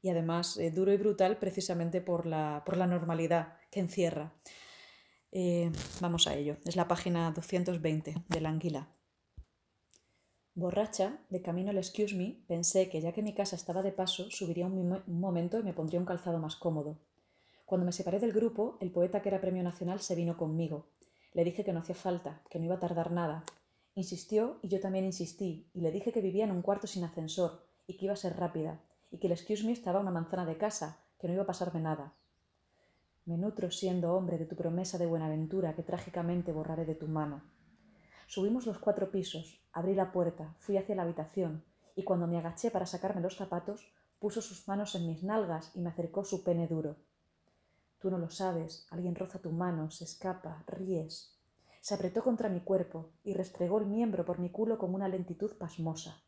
[0.00, 4.34] y además eh, duro y brutal precisamente por la, por la normalidad que encierra.
[5.30, 6.56] Eh, vamos a ello.
[6.64, 8.88] Es la página 220 de la anguila.
[10.54, 14.30] Borracha, de camino al Excuse Me, pensé que ya que mi casa estaba de paso,
[14.30, 17.00] subiría un, un momento y me pondría un calzado más cómodo.
[17.64, 20.90] Cuando me separé del grupo, el poeta que era premio nacional se vino conmigo.
[21.32, 23.46] Le dije que no hacía falta, que no iba a tardar nada,
[23.94, 27.62] Insistió y yo también insistí, y le dije que vivía en un cuarto sin ascensor,
[27.86, 30.46] y que iba a ser rápida, y que el excuse me estaba a una manzana
[30.46, 32.14] de casa, que no iba a pasarme nada.
[33.26, 37.42] Me nutro siendo hombre de tu promesa de buenaventura que trágicamente borraré de tu mano.
[38.26, 41.62] Subimos los cuatro pisos, abrí la puerta, fui hacia la habitación,
[41.94, 45.80] y cuando me agaché para sacarme los zapatos, puso sus manos en mis nalgas y
[45.80, 46.96] me acercó su pene duro.
[48.00, 51.36] Tú no lo sabes, alguien roza tu mano, se escapa, ríes,
[51.82, 55.50] se apretó contra mi cuerpo y restregó el miembro por mi culo con una lentitud
[55.58, 56.22] pasmosa.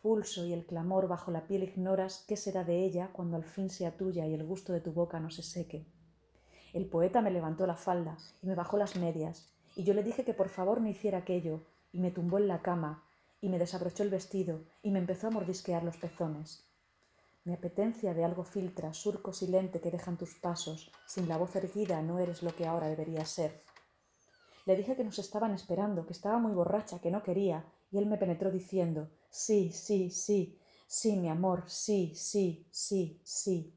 [0.00, 3.68] Pulso y el clamor bajo la piel ignoras qué será de ella cuando al fin
[3.68, 5.84] sea tuya y el gusto de tu boca no se seque.
[6.72, 10.24] El poeta me levantó la falda y me bajó las medias, y yo le dije
[10.24, 13.02] que por favor no hiciera aquello, y me tumbó en la cama,
[13.40, 16.64] y me desabrochó el vestido, y me empezó a mordisquear los pezones.
[17.44, 22.00] Mi apetencia de algo filtra, surco silente que dejan tus pasos, sin la voz erguida
[22.02, 23.64] no eres lo que ahora deberías ser.
[24.70, 28.06] Le dije que nos estaban esperando, que estaba muy borracha, que no quería, y él
[28.06, 33.74] me penetró diciendo Sí, sí, sí, sí, mi amor, sí, sí, sí, sí.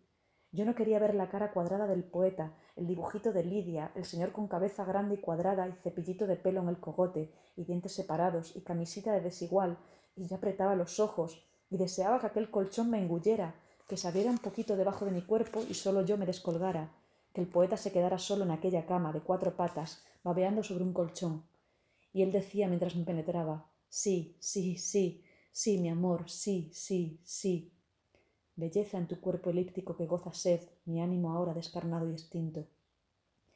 [0.52, 4.34] Yo no quería ver la cara cuadrada del poeta, el dibujito de Lidia, el señor
[4.34, 8.56] con cabeza grande y cuadrada y cepillito de pelo en el cogote, y dientes separados,
[8.56, 9.80] y camisita de desigual,
[10.16, 13.56] y ya apretaba los ojos, y deseaba que aquel colchón me engullera,
[13.88, 16.92] que se abriera un poquito debajo de mi cuerpo y solo yo me descolgara,
[17.34, 20.94] que el poeta se quedara solo en aquella cama de cuatro patas, babeando sobre un
[20.94, 21.44] colchón.
[22.14, 27.72] Y él decía mientras me penetraba, sí, sí, sí, sí, mi amor, sí, sí, sí.
[28.56, 32.68] Belleza en tu cuerpo elíptico que goza sed, mi ánimo ahora descarnado y extinto.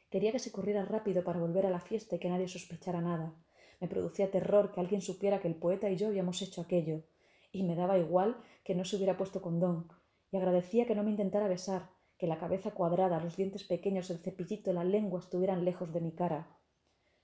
[0.09, 3.35] Quería que se corriera rápido para volver a la fiesta y que nadie sospechara nada.
[3.79, 7.03] Me producía terror que alguien supiera que el poeta y yo habíamos hecho aquello.
[7.51, 9.87] y me daba igual que no se hubiera puesto condón,
[10.31, 14.19] y agradecía que no me intentara besar, que la cabeza cuadrada, los dientes pequeños, el
[14.19, 16.57] cepillito, la lengua estuvieran lejos de mi cara.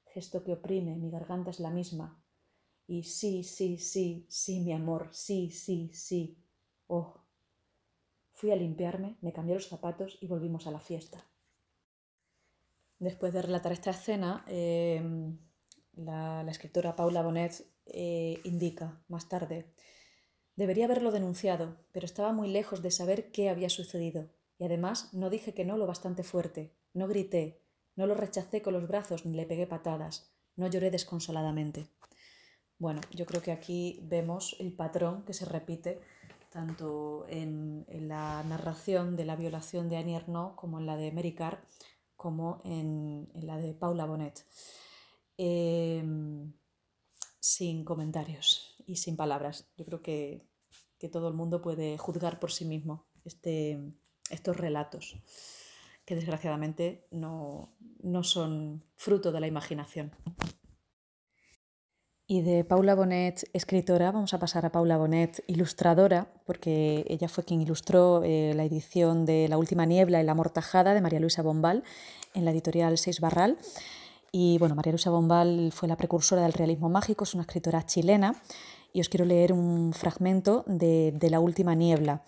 [0.05, 2.23] Gesto que oprime, mi garganta es la misma.
[2.85, 6.37] Y sí, sí, sí, sí, mi amor, sí, sí, sí.
[6.87, 7.21] Oh.
[8.33, 11.25] Fui a limpiarme, me cambié los zapatos y volvimos a la fiesta.
[12.99, 15.37] Después de relatar esta escena, em,
[15.95, 19.73] la, escritora Paula Bonet eh, indica más tarde,
[20.55, 24.29] debería haberlo denunciado, pero estaba muy lejos de saber qué había sucedido.
[24.57, 27.61] Y además no dije que no lo bastante fuerte, no grité,
[27.95, 31.87] no lo rechacé con los brazos ni le pegué patadas, no lloré desconsoladamente.
[32.77, 36.01] Bueno, yo creo que aquí vemos el patrón que se repite
[36.49, 41.33] tanto en, la narración de la violación de Annie Ernaux como en la de Mary
[41.33, 41.65] Carr,
[42.15, 44.45] como en, la de Paula Bonet.
[45.37, 46.53] Em,
[47.39, 49.67] sin comentarios y sin palabras.
[49.77, 50.47] Yo creo que,
[50.99, 53.79] que todo el mundo puede juzgar por sí mismo este,
[54.29, 55.17] estos relatos,
[56.05, 57.69] que desgraciadamente no,
[58.23, 60.11] son fruto de la imaginación.
[62.25, 67.43] Y de Paula Bonet, escritora, vamos a pasar a Paula Bonet, ilustradora, porque ella fue
[67.43, 71.41] quien ilustró eh, la edición de La Última Niebla y La Mortajada de María Luisa
[71.41, 71.83] Bombal
[72.33, 73.57] en la editorial Seis Barral.
[74.31, 78.41] Y bueno, María Luisa Bombal fue la precursora del realismo mágico, es una escritora chilena,
[78.93, 82.23] y os quiero leer un fragmento de, de La Última Niebla.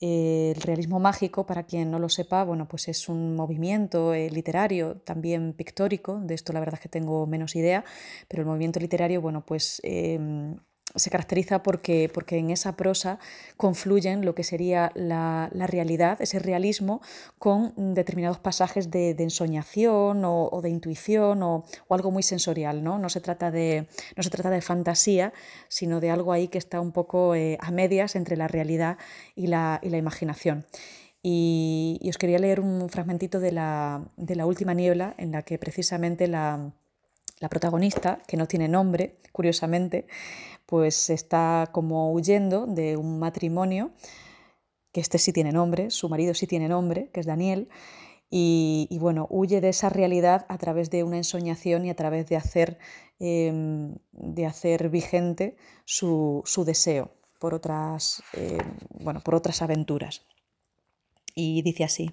[0.00, 4.30] Eh, el realismo mágico, para quien no lo sepa, bueno, pues es un movimiento eh,
[4.30, 7.84] literario, también pictórico, de esto la verdad es que tengo menos idea,
[8.28, 10.56] pero el movimiento literario, bueno, pues em,
[10.98, 13.18] se caracteriza porque, porque en esa prosa
[13.56, 17.00] confluyen lo que sería la, realidad, ese realismo,
[17.38, 22.82] con determinados pasajes de, ensoñación o, de intuición o, algo muy sensorial.
[22.82, 22.98] ¿no?
[22.98, 25.32] No, se trata de, no se trata de fantasía,
[25.68, 28.98] sino de algo ahí que está un poco eh, a medias entre la realidad
[29.34, 30.66] y la, imaginación.
[31.22, 35.58] Y, os quería leer un fragmentito de la, de la última niebla en la que
[35.58, 36.72] precisamente la,
[37.40, 40.06] la protagonista, que no tiene nombre, curiosamente,
[40.68, 43.90] pues está como huyendo de un matrimonio,
[44.92, 47.70] que este sí tiene nombre, su marido sí tiene nombre, que es Daniel,
[48.28, 52.36] y, bueno, huye de esa realidad a través de una ensoñación y a través de
[52.36, 52.78] hacer,
[53.18, 58.58] em, de hacer vigente su, deseo por otras, em,
[59.00, 60.26] bueno, por otras aventuras.
[61.34, 62.10] Y dice así.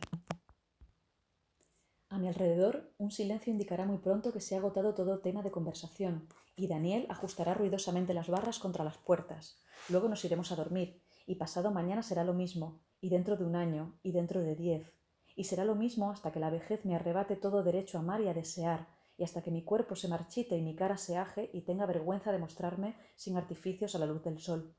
[2.16, 5.52] A mi alrededor, un silencio indicará muy pronto que se ha agotado todo tema de
[5.52, 9.60] conversación, y Daniel ajustará ruidosamente las barras contra las puertas.
[9.90, 13.58] Luego nos iremos a dormir, y pasado mañana será lo mismo, y dentro de un
[13.58, 14.98] año, y dentro de diez,
[15.36, 18.30] y será lo mismo hasta que la vejez me arrebate todo derecho a amar y
[18.30, 21.64] a desear, y hasta que mi cuerpo se marchite y mi cara se aje y
[21.64, 24.74] tenga vergüenza de mostrarme sin artificios a la luz del sol.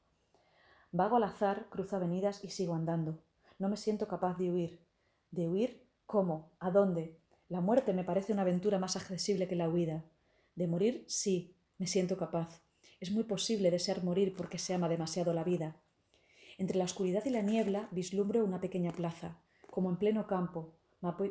[0.90, 3.18] Vago al azar, cruzo avenidas y sigo andando.
[3.58, 4.80] No me siento capaz de huir.
[5.30, 5.86] ¿De huir?
[6.06, 6.52] ¿Cómo?
[6.60, 7.20] ¿A dónde?
[7.48, 10.04] La muerte me parece una aventura más accesible que la huida.
[10.56, 12.62] De morir, sí, me siento capaz.
[12.98, 15.76] Es muy posible desear morir porque se ama demasiado la vida.
[16.58, 19.38] Entre la oscuridad y la niebla vislumbro una pequeña plaza,
[19.70, 20.74] como en pleno campo.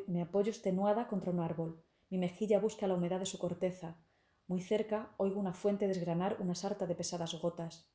[0.06, 1.82] Me apoyo extenuada contra un árbol.
[2.08, 3.98] Mi mejilla busca la humedad de su corteza.
[4.46, 7.90] Muy cerca oigo una fuente desgranar una sarta de pesadas gotas.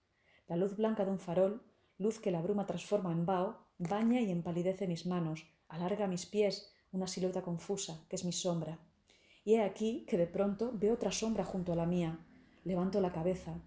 [0.48, 1.64] La luz blanca de un farol,
[1.98, 6.74] luz que la bruma transforma en vaho, baña y empalidece mis manos, alarga mis pies,
[6.92, 8.80] una silueta confusa, que es mi sombra.
[9.44, 12.20] Y he aquí que de pronto veo otra sombra junto a la mía.
[12.64, 13.60] Levanto la cabeza.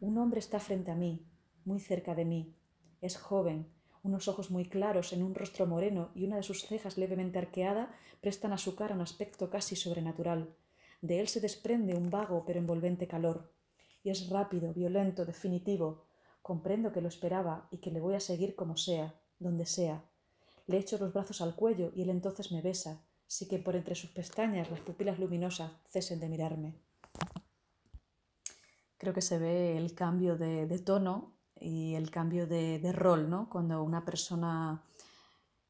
[0.00, 1.26] Un hombre está frente a mí,
[1.64, 2.56] muy cerca de mí.
[3.00, 6.98] Es joven, unos ojos muy claros en un rostro moreno y una de sus cejas
[6.98, 10.56] levemente arqueada prestan a su cara un aspecto casi sobrenatural.
[11.00, 13.52] De él se desprende un vago pero envolvente calor.
[14.02, 16.06] Y es rápido, violento, definitivo.
[16.42, 20.04] Comprendo que lo esperaba y que le voy a seguir como sea, donde sea,
[20.72, 23.94] le echo los brazos al cuello y él entonces me besa, sí que por entre
[23.94, 26.74] sus pestañas las pupilas luminosas cesen de mirarme.
[28.96, 33.50] Creo que se ve el cambio de, tono y el cambio de, rol, ¿no?
[33.50, 34.82] Cuando una persona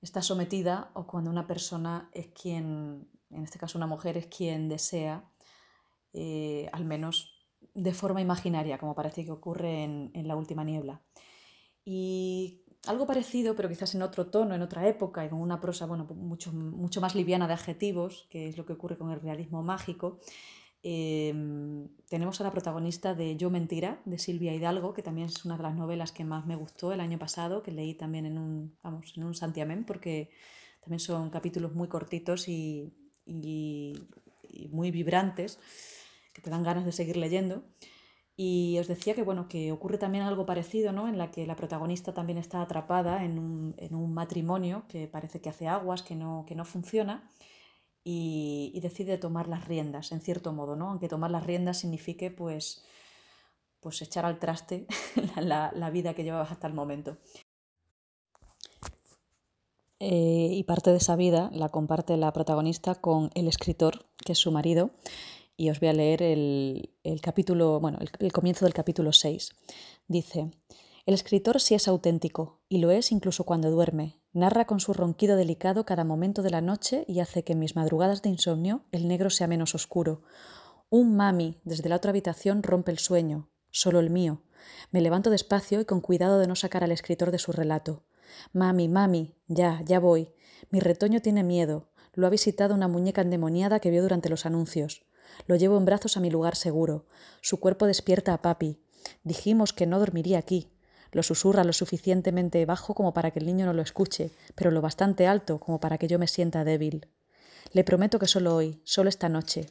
[0.00, 4.68] está sometida o cuando una persona es quien, en este caso una mujer, es quien
[4.68, 5.24] desea,
[6.12, 11.00] eh, al menos de forma imaginaria, como parece que ocurre en, en la última niebla.
[11.84, 15.86] Y algo parecido, pero quizás en otro tono, en otra época y con una prosa
[15.86, 19.62] bueno, mucho, mucho más liviana de adjetivos, que es lo que ocurre con el realismo
[19.62, 20.18] mágico.
[20.82, 25.56] Em, tenemos a la protagonista de Yo Mentira, de Silvia Hidalgo, que también es una
[25.56, 28.76] de las novelas que más me gustó el año pasado, que leí también en un,
[28.82, 30.30] vamos, en un santiamén, porque
[30.80, 32.92] también son capítulos muy cortitos y,
[33.24, 35.60] y muy vibrantes,
[36.32, 37.62] que te dan ganas de seguir leyendo.
[38.36, 41.08] Y os decía que, bueno, que ocurre también algo parecido, ¿no?
[41.08, 45.68] En la que la protagonista también está atrapada en un, matrimonio que parece que hace
[45.68, 47.30] aguas, que no, que no funciona,
[48.04, 50.90] y, decide tomar las riendas, en cierto modo, ¿no?
[50.90, 52.84] Aunque tomar las riendas signifique, pues,
[53.80, 54.86] pues echar al traste
[55.36, 57.18] la, la vida que llevabas hasta el momento.
[60.04, 64.38] Eh, y parte de esa vida la comparte la protagonista con el escritor, que es
[64.38, 64.90] su marido,
[65.62, 69.50] y os voy a leer el, capítulo, bueno, el, comienzo del capítulo 6.
[70.08, 70.50] Dice,
[71.06, 74.18] el escritor sí es auténtico, y lo es incluso cuando duerme.
[74.32, 77.76] Narra con su ronquido delicado cada momento de la noche y hace que en mis
[77.76, 80.22] madrugadas de insomnio el negro sea menos oscuro.
[80.90, 84.42] Un mami desde la otra habitación rompe el sueño, solo el mío.
[84.90, 88.02] Me levanto despacio y con cuidado de no sacar al escritor de su relato.
[88.52, 90.32] Mami, mami, ya, ya voy.
[90.70, 91.92] Mi retoño tiene miedo.
[92.14, 95.04] Lo ha visitado una muñeca endemoniada que vio durante los anuncios.
[95.46, 97.06] Lo llevo en brazos a mi lugar seguro.
[97.40, 98.78] Su cuerpo despierta a papi.
[99.24, 100.70] Dijimos que no dormiría aquí.
[101.12, 104.80] Lo susurra lo suficientemente bajo como para que el niño no lo escuche, pero lo
[104.80, 107.08] bastante alto como para que yo me sienta débil.
[107.72, 109.66] Le prometo que solo hoy, solo esta noche.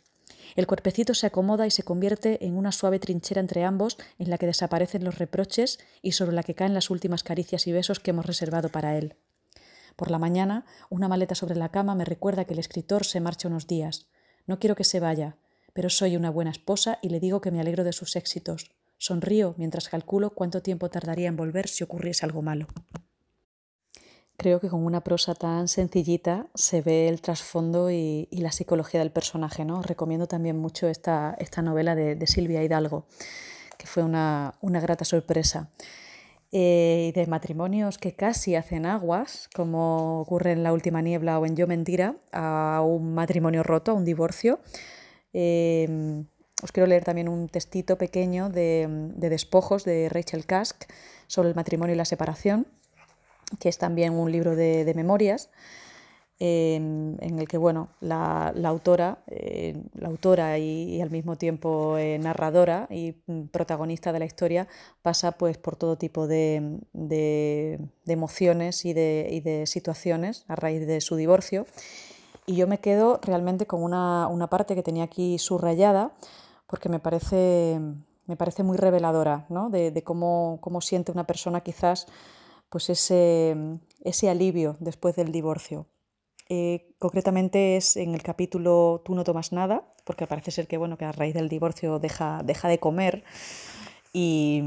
[0.55, 4.37] El cuerpecito se acomoda y se convierte en una suave trinchera entre ambos en la
[4.37, 8.11] que desaparecen los reproches y sobre la que caen las últimas caricias y besos que
[8.11, 9.15] hemos reservado para él.
[9.95, 13.47] Por la mañana, una maleta sobre la cama me recuerda que el escritor se marcha
[13.47, 14.07] unos días.
[14.45, 15.37] No quiero que se vaya,
[15.73, 18.71] pero soy una buena esposa y le digo que me alegro de sus éxitos.
[18.97, 22.67] Sonrío mientras calculo cuánto tiempo tardaría en volver si ocurriese algo malo.
[24.41, 29.11] Creo que con una prosa tan sencillita se ve el trasfondo y, la psicología del
[29.11, 29.65] personaje.
[29.65, 29.83] ¿no?
[29.83, 33.05] Recomiendo también mucho esta, esta novela de, Silvia Hidalgo,
[33.77, 35.69] que fue una, grata sorpresa.
[36.51, 41.55] Eh, de matrimonios que casi hacen aguas, como ocurre en La Última Niebla o en
[41.55, 44.59] Yo Mentira, a un matrimonio roto, a un divorcio.
[45.33, 46.25] Em,
[46.63, 50.83] os quiero leer también un textito pequeño de, de despojos de Rachel Kask
[51.27, 52.67] sobre el matrimonio y la separación
[53.59, 55.49] que es también un libro de, memorias,
[56.39, 62.87] en el que bueno, la, autora, eh, la autora y, al mismo tiempo eh, narradora
[62.89, 63.11] y
[63.51, 64.67] protagonista de la historia
[65.03, 66.79] pasa pues, por todo tipo de,
[68.07, 68.93] emociones y, y
[69.41, 71.67] de, situaciones a raíz de su divorcio.
[72.45, 76.11] Y yo me quedo realmente con una, parte que tenía aquí subrayada
[76.67, 77.79] porque me parece,
[78.25, 79.69] me parece muy reveladora ¿no?
[79.69, 82.07] de, cómo, cómo siente una persona quizás
[82.69, 83.55] pues ese,
[84.03, 85.87] ese alivio después del divorcio.
[86.53, 90.97] Eh, concretamente es en el capítulo Tú no tomas nada, porque parece ser que, bueno,
[90.97, 93.23] que a raíz del divorcio deja, deja de comer.
[94.11, 94.61] Y,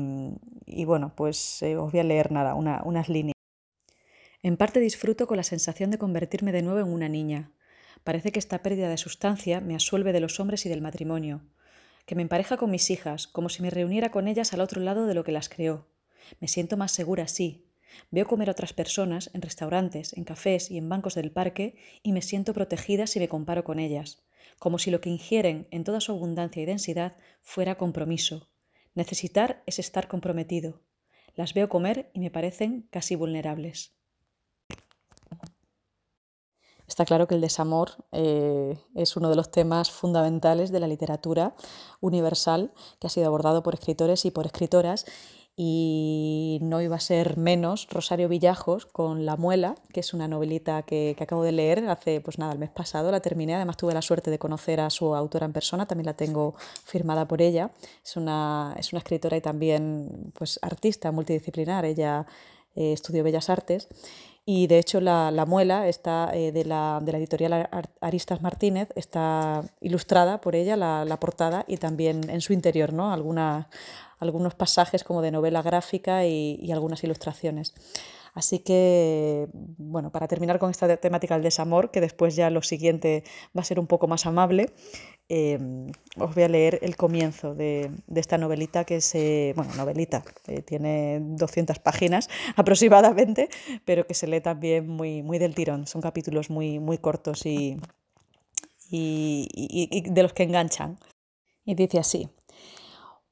[0.87, 3.35] bueno, pues eh, os voy a leer nada, unas líneas.
[4.43, 7.53] En parte disfruto con la sensación de convertirme de nuevo en una niña.
[8.05, 11.43] Parece que esta pérdida de sustancia me asuelve de los hombres y del matrimonio,
[12.07, 15.07] que me empareja con mis hijas, como si me reuniera con ellas al otro lado
[15.07, 15.89] de lo que las creó.
[16.41, 17.67] Me siento más segura, sí,
[18.11, 22.13] Veo comer a otras personas en restaurantes, en cafés y en bancos del parque y
[22.13, 24.23] me siento protegida si me comparo con ellas,
[24.59, 28.51] como si lo que ingieren en toda su abundancia y densidad fuera compromiso.
[28.95, 30.83] Necesitar es estar comprometido.
[31.35, 33.97] Las veo comer y me parecen casi vulnerables.
[36.87, 41.55] Está claro que el desamor eh, es uno de los temas fundamentales de la literatura
[42.01, 45.07] universal que ha sido abordado por escritores y por escritoras
[45.57, 50.83] y no iba a ser menos Rosario Villajos con La Muela, que es una novelita
[50.83, 54.03] que, acabo de leer hace, pues nada, el mes pasado, la terminé, además tuve la
[54.03, 57.71] suerte de conocer a su autora en persona, también la tengo firmada por ella,
[58.05, 62.27] es una, es una escritora y también pues, artista multidisciplinar, ella
[62.75, 63.87] eh, estudió Bellas Artes
[64.47, 67.69] y de hecho la, muela está, eh, de, la, de, la, editorial
[68.01, 73.13] Aristas Martínez está ilustrada por ella, la, la, portada, y también en su interior, ¿no?
[73.13, 73.69] Alguna,
[74.19, 77.75] algunos pasajes como de novela gráfica y, algunas ilustraciones.
[78.35, 83.23] Así que, bueno, para terminar con esta temática del desamor, que después ya lo siguiente
[83.57, 84.73] va a ser un poco más amable,
[85.29, 85.59] eh,
[86.19, 89.13] os voy a leer el comienzo de, esta novelita que es,
[89.55, 93.49] bueno, novelita, eh, tiene 200 páginas aproximadamente,
[93.85, 95.87] pero que se lee también muy, muy del tirón.
[95.87, 97.79] Son capítulos muy, muy cortos y,
[98.91, 100.99] y de los que enganchan.
[101.65, 102.29] Y dice así.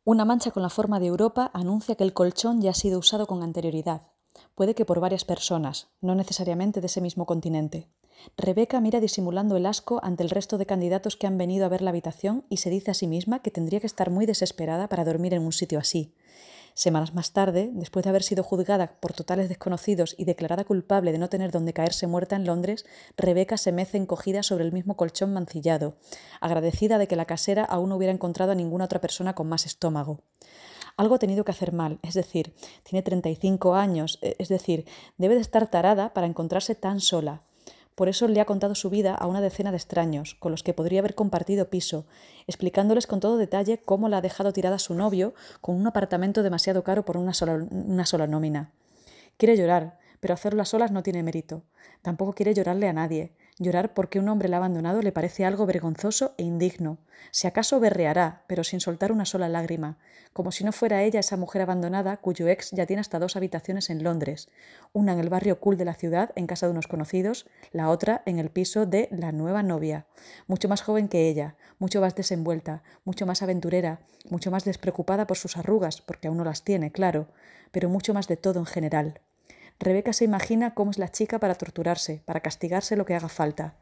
[0.04, 3.26] Una mancha con la forma de Europa anuncia que el colchón ya ha sido usado
[3.26, 4.11] con anterioridad.
[4.54, 7.88] Puede que por varias personas, no necesariamente de ese mismo continente.
[8.36, 11.82] Rebeca mira disimulando el asco ante el resto de candidatos que han venido a ver
[11.82, 15.04] la habitación y se dice a sí misma que tendría que estar muy desesperada para
[15.04, 16.14] dormir en un sitio así.
[16.74, 21.18] Semanas más tarde, después de haber sido juzgada por totales desconocidos y declarada culpable de
[21.18, 22.86] no tener donde caerse muerta en Londres,
[23.16, 25.96] Rebeca se mece encogida sobre el mismo colchón mancillado,
[26.40, 29.66] agradecida de que la casera aún no hubiera encontrado a ninguna otra persona con más
[29.66, 30.22] estómago.
[30.96, 34.84] Algo ha tenido que hacer mal, es decir, tiene 35 años, e, es decir,
[35.18, 37.42] debe de estar tarada para encontrarse tan sola.
[37.94, 40.72] Por eso le ha contado su vida a una decena de extraños, con los que
[40.72, 42.06] podría haber compartido piso,
[42.46, 46.84] explicándoles con todo detalle cómo la ha dejado tirada su novio con un apartamento demasiado
[46.84, 48.72] caro por una sola, una sola nómina.
[49.36, 51.64] Quiere llorar, pero hacerlo a solas no tiene mérito.
[52.00, 53.32] Tampoco quiere llorarle a nadie.
[53.58, 56.98] Llorar porque un hombre la ha abandonado le parece algo vergonzoso e indigno.
[57.30, 59.98] Si acaso berreará, pero sin soltar una sola lágrima,
[60.32, 63.90] como si no fuera ella esa mujer abandonada cuyo ex ya tiene hasta dos habitaciones
[63.90, 64.48] en Londres,
[64.92, 68.22] una en el barrio cool de la ciudad, en casa de unos conocidos, la otra
[68.24, 70.06] en el piso de la nueva novia,
[70.46, 74.00] mucho más joven que ella, mucho más desenvuelta, mucho más aventurera,
[74.30, 77.28] mucho más despreocupada por sus arrugas, porque aún no las tiene, claro,
[77.70, 79.20] pero mucho más de todo en general.
[79.82, 83.76] Rebeca se imagina cómo es la chica para torturarse, para castigarse lo que haga falta.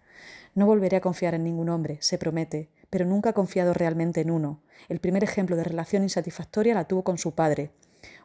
[0.55, 4.31] No volveré a confiar en ningún hombre, se promete, pero nunca ha confiado realmente en
[4.31, 4.63] uno.
[4.89, 7.71] El primer ejemplo de relación insatisfactoria la tuvo con su padre,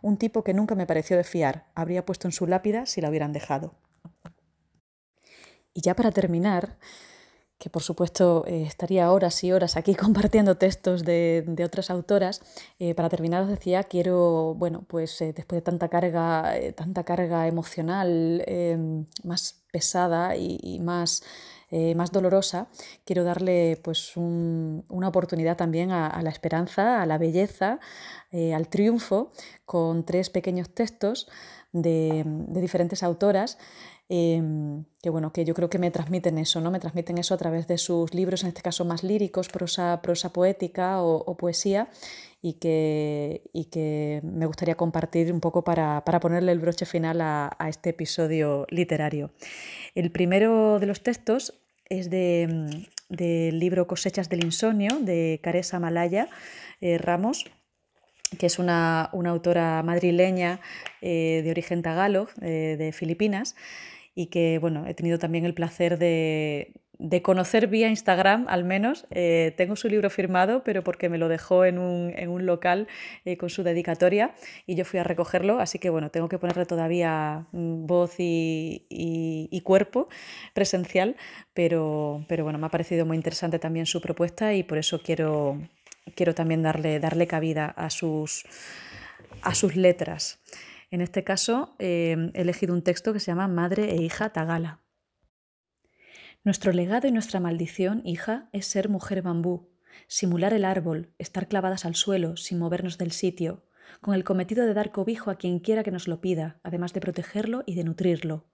[0.01, 3.09] un tipo que nunca me pareció de fiar, habría puesto en su lápida si la
[3.09, 3.75] hubieran dejado.
[5.73, 6.77] Y ya para terminar,
[7.65, 12.43] que por supuesto eh, estaría horas y horas aquí compartiendo textos de, otras autoras.
[12.77, 17.47] Eh, para terminar os decía, quiero, bueno, pues eh, después de tanta carga, tanta carga
[17.47, 18.45] emocional
[19.23, 21.23] más pesada y, más,
[21.95, 22.67] más dolorosa,
[23.03, 27.79] quiero darle pues una oportunidad también a, la esperanza, a la belleza,
[28.31, 29.31] al triunfo,
[29.65, 31.27] con tres pequeños textos
[31.73, 32.23] de
[32.61, 33.57] diferentes autoras.
[34.07, 36.69] Em, que bueno, que yo creo que me transmiten eso, ¿no?
[36.69, 40.31] Me transmiten eso a través de sus libros, en este caso más líricos, prosa, prosa
[40.31, 41.89] poética o, poesía,
[42.41, 47.55] y que, y que, me gustaría compartir un poco para, ponerle el broche final a,
[47.67, 49.31] este episodio literario.
[49.95, 51.55] El primero de los textos
[51.89, 56.29] es de, del libro Cosechas del Insomnio de Caresa Malaya
[56.81, 57.45] eh, Ramos
[58.37, 60.59] que es una, autora madrileña
[61.01, 63.55] eh, de origen tagalo, eh, de Filipinas,
[64.15, 66.73] y que bueno, he tenido también el placer de,
[67.21, 69.05] conocer vía Instagram al menos.
[69.11, 72.87] Eh, tengo su libro firmado, pero porque me lo dejó en un, local
[73.25, 74.33] eh, con su dedicatoria
[74.65, 79.61] y yo fui a recogerlo, así que bueno, tengo que ponerle todavía mm, voz y,
[79.65, 80.07] cuerpo
[80.53, 81.15] presencial,
[81.55, 85.59] pero, pero, bueno, me ha parecido muy interesante también su propuesta y por eso quiero,
[86.15, 88.45] quiero también darle, darle cabida a sus,
[89.41, 90.39] a sus letras.
[90.91, 94.81] En este caso eh, he elegido un texto que se llama Madre e hija Tagala.
[96.43, 99.71] Nuestro legado y nuestra maldición, hija, es ser mujer bambú,
[100.07, 103.65] simular el árbol, estar clavadas al suelo sin movernos del sitio,
[104.01, 107.01] con el cometido de dar cobijo a quien quiera que nos lo pida, además de
[107.01, 108.45] protegerlo y de nutrirlo.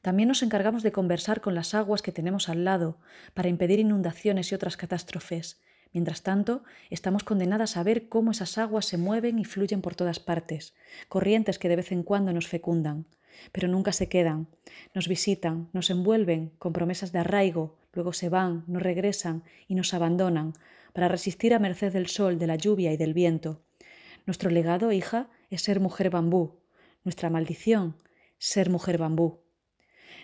[0.00, 2.98] También nos encargamos de conversar con las aguas que tenemos al lado,
[3.34, 5.60] para impedir inundaciones y otras catástrofes,
[5.94, 10.18] Mientras tanto, estamos condenadas a ver cómo esas aguas se mueven y fluyen por todas
[10.18, 10.74] partes,
[11.08, 13.06] corrientes que de vez en cuando nos fecundan,
[13.52, 14.48] pero nunca se quedan,
[14.92, 19.94] nos visitan, nos envuelven con promesas de arraigo, luego se van, no regresan y nos
[19.94, 20.54] abandonan,
[20.92, 23.62] para resistir a merced del sol, de la lluvia y del viento.
[24.26, 26.58] Nuestro legado, hija, es ser mujer bambú,
[27.04, 27.96] nuestra maldición,
[28.38, 29.42] ser mujer bambú.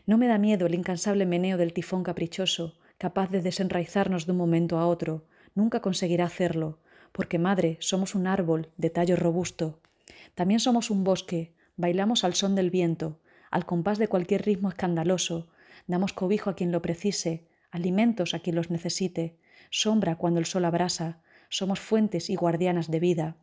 [0.05, 4.39] No me da miedo el incansable meneo del tifón caprichoso, capaz de desenraizarnos de un
[4.39, 6.79] momento a otro, nunca conseguirá hacerlo,
[7.13, 9.81] porque madre, somos un árbol de tallo robusto.
[10.35, 13.21] También somos un bosque, bailamos al son del viento,
[13.51, 15.49] al compás de cualquier ritmo escandaloso,
[15.87, 19.37] damos cobijo a quien lo precise, alimentos a quien los necesite,
[19.71, 23.37] sombra cuando el sol abrasa, somos fuentes y guardianas de vida.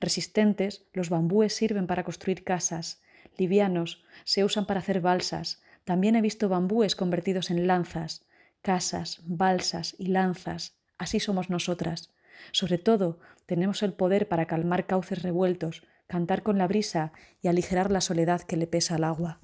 [0.00, 3.00] Resistentes, los bambúes sirven para construir casas,
[3.38, 8.26] livianos, se usan para hacer balsas, también he visto bambúes convertidos en lanzas,
[8.60, 12.10] casas, balsas y lanzas, Así somos nosotras.
[12.52, 17.90] Sobre todo, tenemos el poder para calmar cauces revueltos, cantar con la brisa y aligerar
[17.90, 19.40] la soledad que le pesa al agua.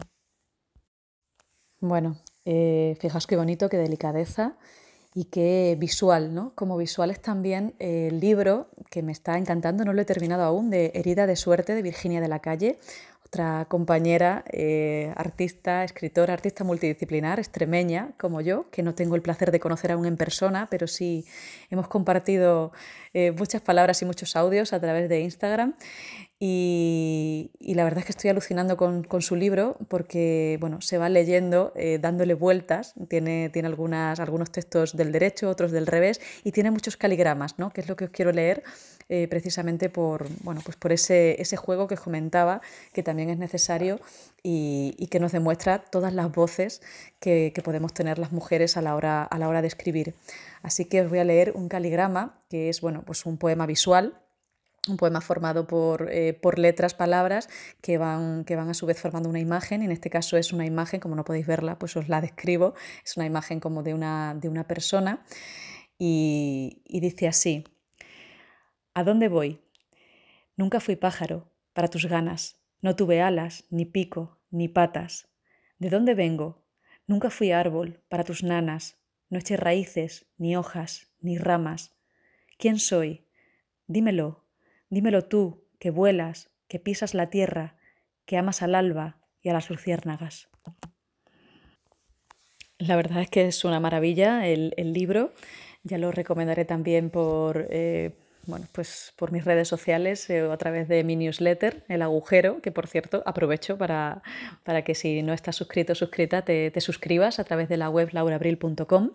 [1.81, 4.57] Bueno, eh, fijaos qué bonito, qué delicadeza
[5.15, 6.55] y qué visual, ¿no?
[6.55, 10.71] Como visual es también el libro que me está encantando, no lo he terminado aún,
[10.71, 12.79] de Herida de Suerte de Virginia de la Calle,
[13.33, 19.51] otra compañera, eh, artista, escritora, artista multidisciplinar, extremeña como yo, que no tengo el placer
[19.51, 21.25] de conocer aún en persona, pero sí
[21.71, 22.73] hemos compartido
[23.15, 25.73] eh, muchas palabras y muchos audios a través de Instagram.
[26.45, 31.73] Y, la verdad es que estoy alucinando con, su libro porque bueno, se va leyendo,
[31.77, 36.73] eh, dándole vueltas, tiene, tiene algunas, algunos textos del derecho, otros del revés y tiene
[36.73, 37.71] muchos caligramas, ¿no?
[37.71, 38.65] que es lo que os quiero leer
[39.15, 42.63] eh, precisamente por, bueno, pues por ese, ese juego que comentaba,
[42.95, 44.01] que también es necesario
[44.43, 46.81] y, que nos demuestra todas las voces
[47.21, 50.15] que, podemos tener las mujeres a la, hora, a la hora de escribir.
[50.63, 54.19] Así que os voy a leer un caligrama, que es bueno, pues un poema visual
[54.89, 57.51] un poema formado por, eh, por, letras, palabras,
[57.83, 59.83] que van, que van a su vez formando una imagen.
[59.83, 62.73] En este caso es una imagen, como no podéis verla, pues os la describo.
[63.05, 65.23] Es una imagen como de una, de una persona
[65.99, 67.65] y, y dice así,
[68.95, 69.61] ¿A dónde voy?
[70.57, 72.61] Nunca fui pájaro, para tus ganas.
[72.81, 75.29] No tuve alas, ni pico, ni patas.
[75.79, 76.65] ¿De dónde vengo?
[77.07, 78.99] Nunca fui árbol, para tus nanas.
[79.31, 81.97] No eché raíces, ni hojas, ni ramas.
[82.59, 83.27] ¿Quién soy?
[83.87, 84.43] Dímelo,
[84.93, 87.77] Dímelo tú, que vuelas, que pisas la tierra,
[88.27, 90.51] que amas al alba y a las luciérnagas.
[92.77, 95.33] La verdad es que es una maravilla el, libro.
[95.83, 100.57] Ya lo recomendaré también por, eh, bueno, pues por mis redes sociales eh, o a
[100.57, 104.23] través de mi newsletter, El Agujero, que por cierto aprovecho para,
[104.65, 107.89] para que si no estás suscrito o suscrita te, te suscribas a través de la
[107.89, 109.11] web laurabril.com.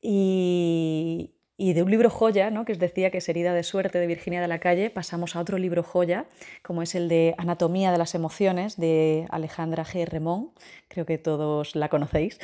[0.00, 2.64] Y, y de un libro joya, ¿no?
[2.64, 5.40] que os decía que es Herida de Suerte de Virginia de la Calle, pasamos a
[5.40, 6.26] otro libro joya,
[6.62, 10.06] como es el de Anatomía de las Emociones de Alejandra G.
[10.06, 10.52] Remón.
[10.86, 12.38] Creo que todos la conocéis.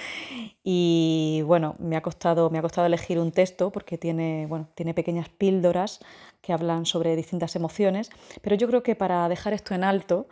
[0.64, 4.94] Y bueno, me ha costado, me ha costado elegir un texto porque tiene, bueno, tiene
[4.94, 6.00] pequeñas píldoras
[6.42, 8.10] que hablan sobre distintas emociones,
[8.42, 10.26] pero yo creo que para dejar esto en alto,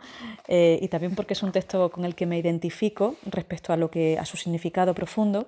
[0.47, 3.89] eh, y también porque es un texto con el que me identifico respecto a, lo
[3.89, 5.47] que, a su significado profundo,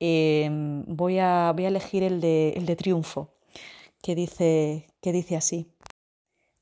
[0.00, 3.34] Em, voy, a, voy, a, elegir el de, el de triunfo,
[4.02, 5.68] que dice, que dice así.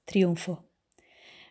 [0.04, 0.64] Triunfo.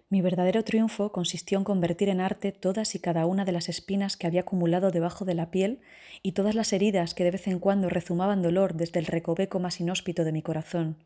[0.09, 4.15] Mi verdadero triunfo consistió en convertir en arte todas y cada una de las espinas
[4.15, 5.81] que había acumulado debajo de la piel
[6.23, 9.81] y todas las heridas que de vez en cuando rezumaban dolor desde el recoveco más
[9.81, 11.03] inhóspito de mi corazón.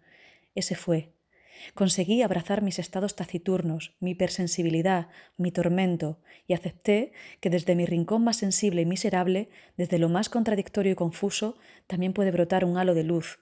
[0.54, 1.14] Ese fue,
[1.74, 8.24] Conseguí abrazar mis estados taciturnos, mi hipersensibilidad, mi tormento, y acepté que desde mi rincón
[8.24, 12.94] más sensible y miserable, desde lo más contradictorio y confuso, también puede brotar un halo
[12.94, 13.40] de luz,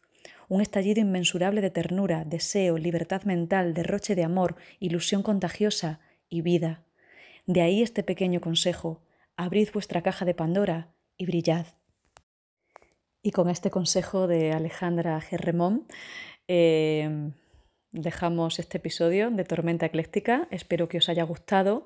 [0.47, 5.99] un estallido inmensurable de ternura, deseo, libertad mental, derroche de amor, ilusión contagiosa
[6.29, 6.83] y vida.
[7.45, 9.01] De ahí este pequeño consejo,
[9.37, 11.67] abrid vuestra caja de Pandora y brillad.
[13.21, 15.85] Y con este consejo de Alejandra Gerremón,
[16.47, 17.31] eh,
[17.91, 20.47] dejamos este episodio de Tormenta Ecléctica.
[20.51, 21.85] Espero que os haya gustado,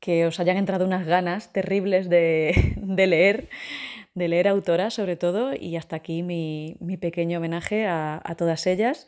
[0.00, 3.48] que os hayan entrado unas ganas terribles de, leer,
[4.14, 5.54] de leer autoras sobre todo.
[5.54, 9.06] Y hasta aquí mi, pequeño homenaje a, a todas ellas.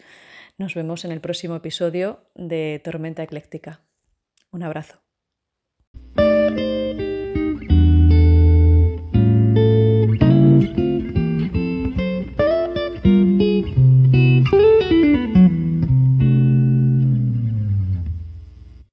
[0.56, 3.80] Nos vemos en el próximo episodio de Tormenta Ecléctica.
[4.50, 5.03] Un abrazo.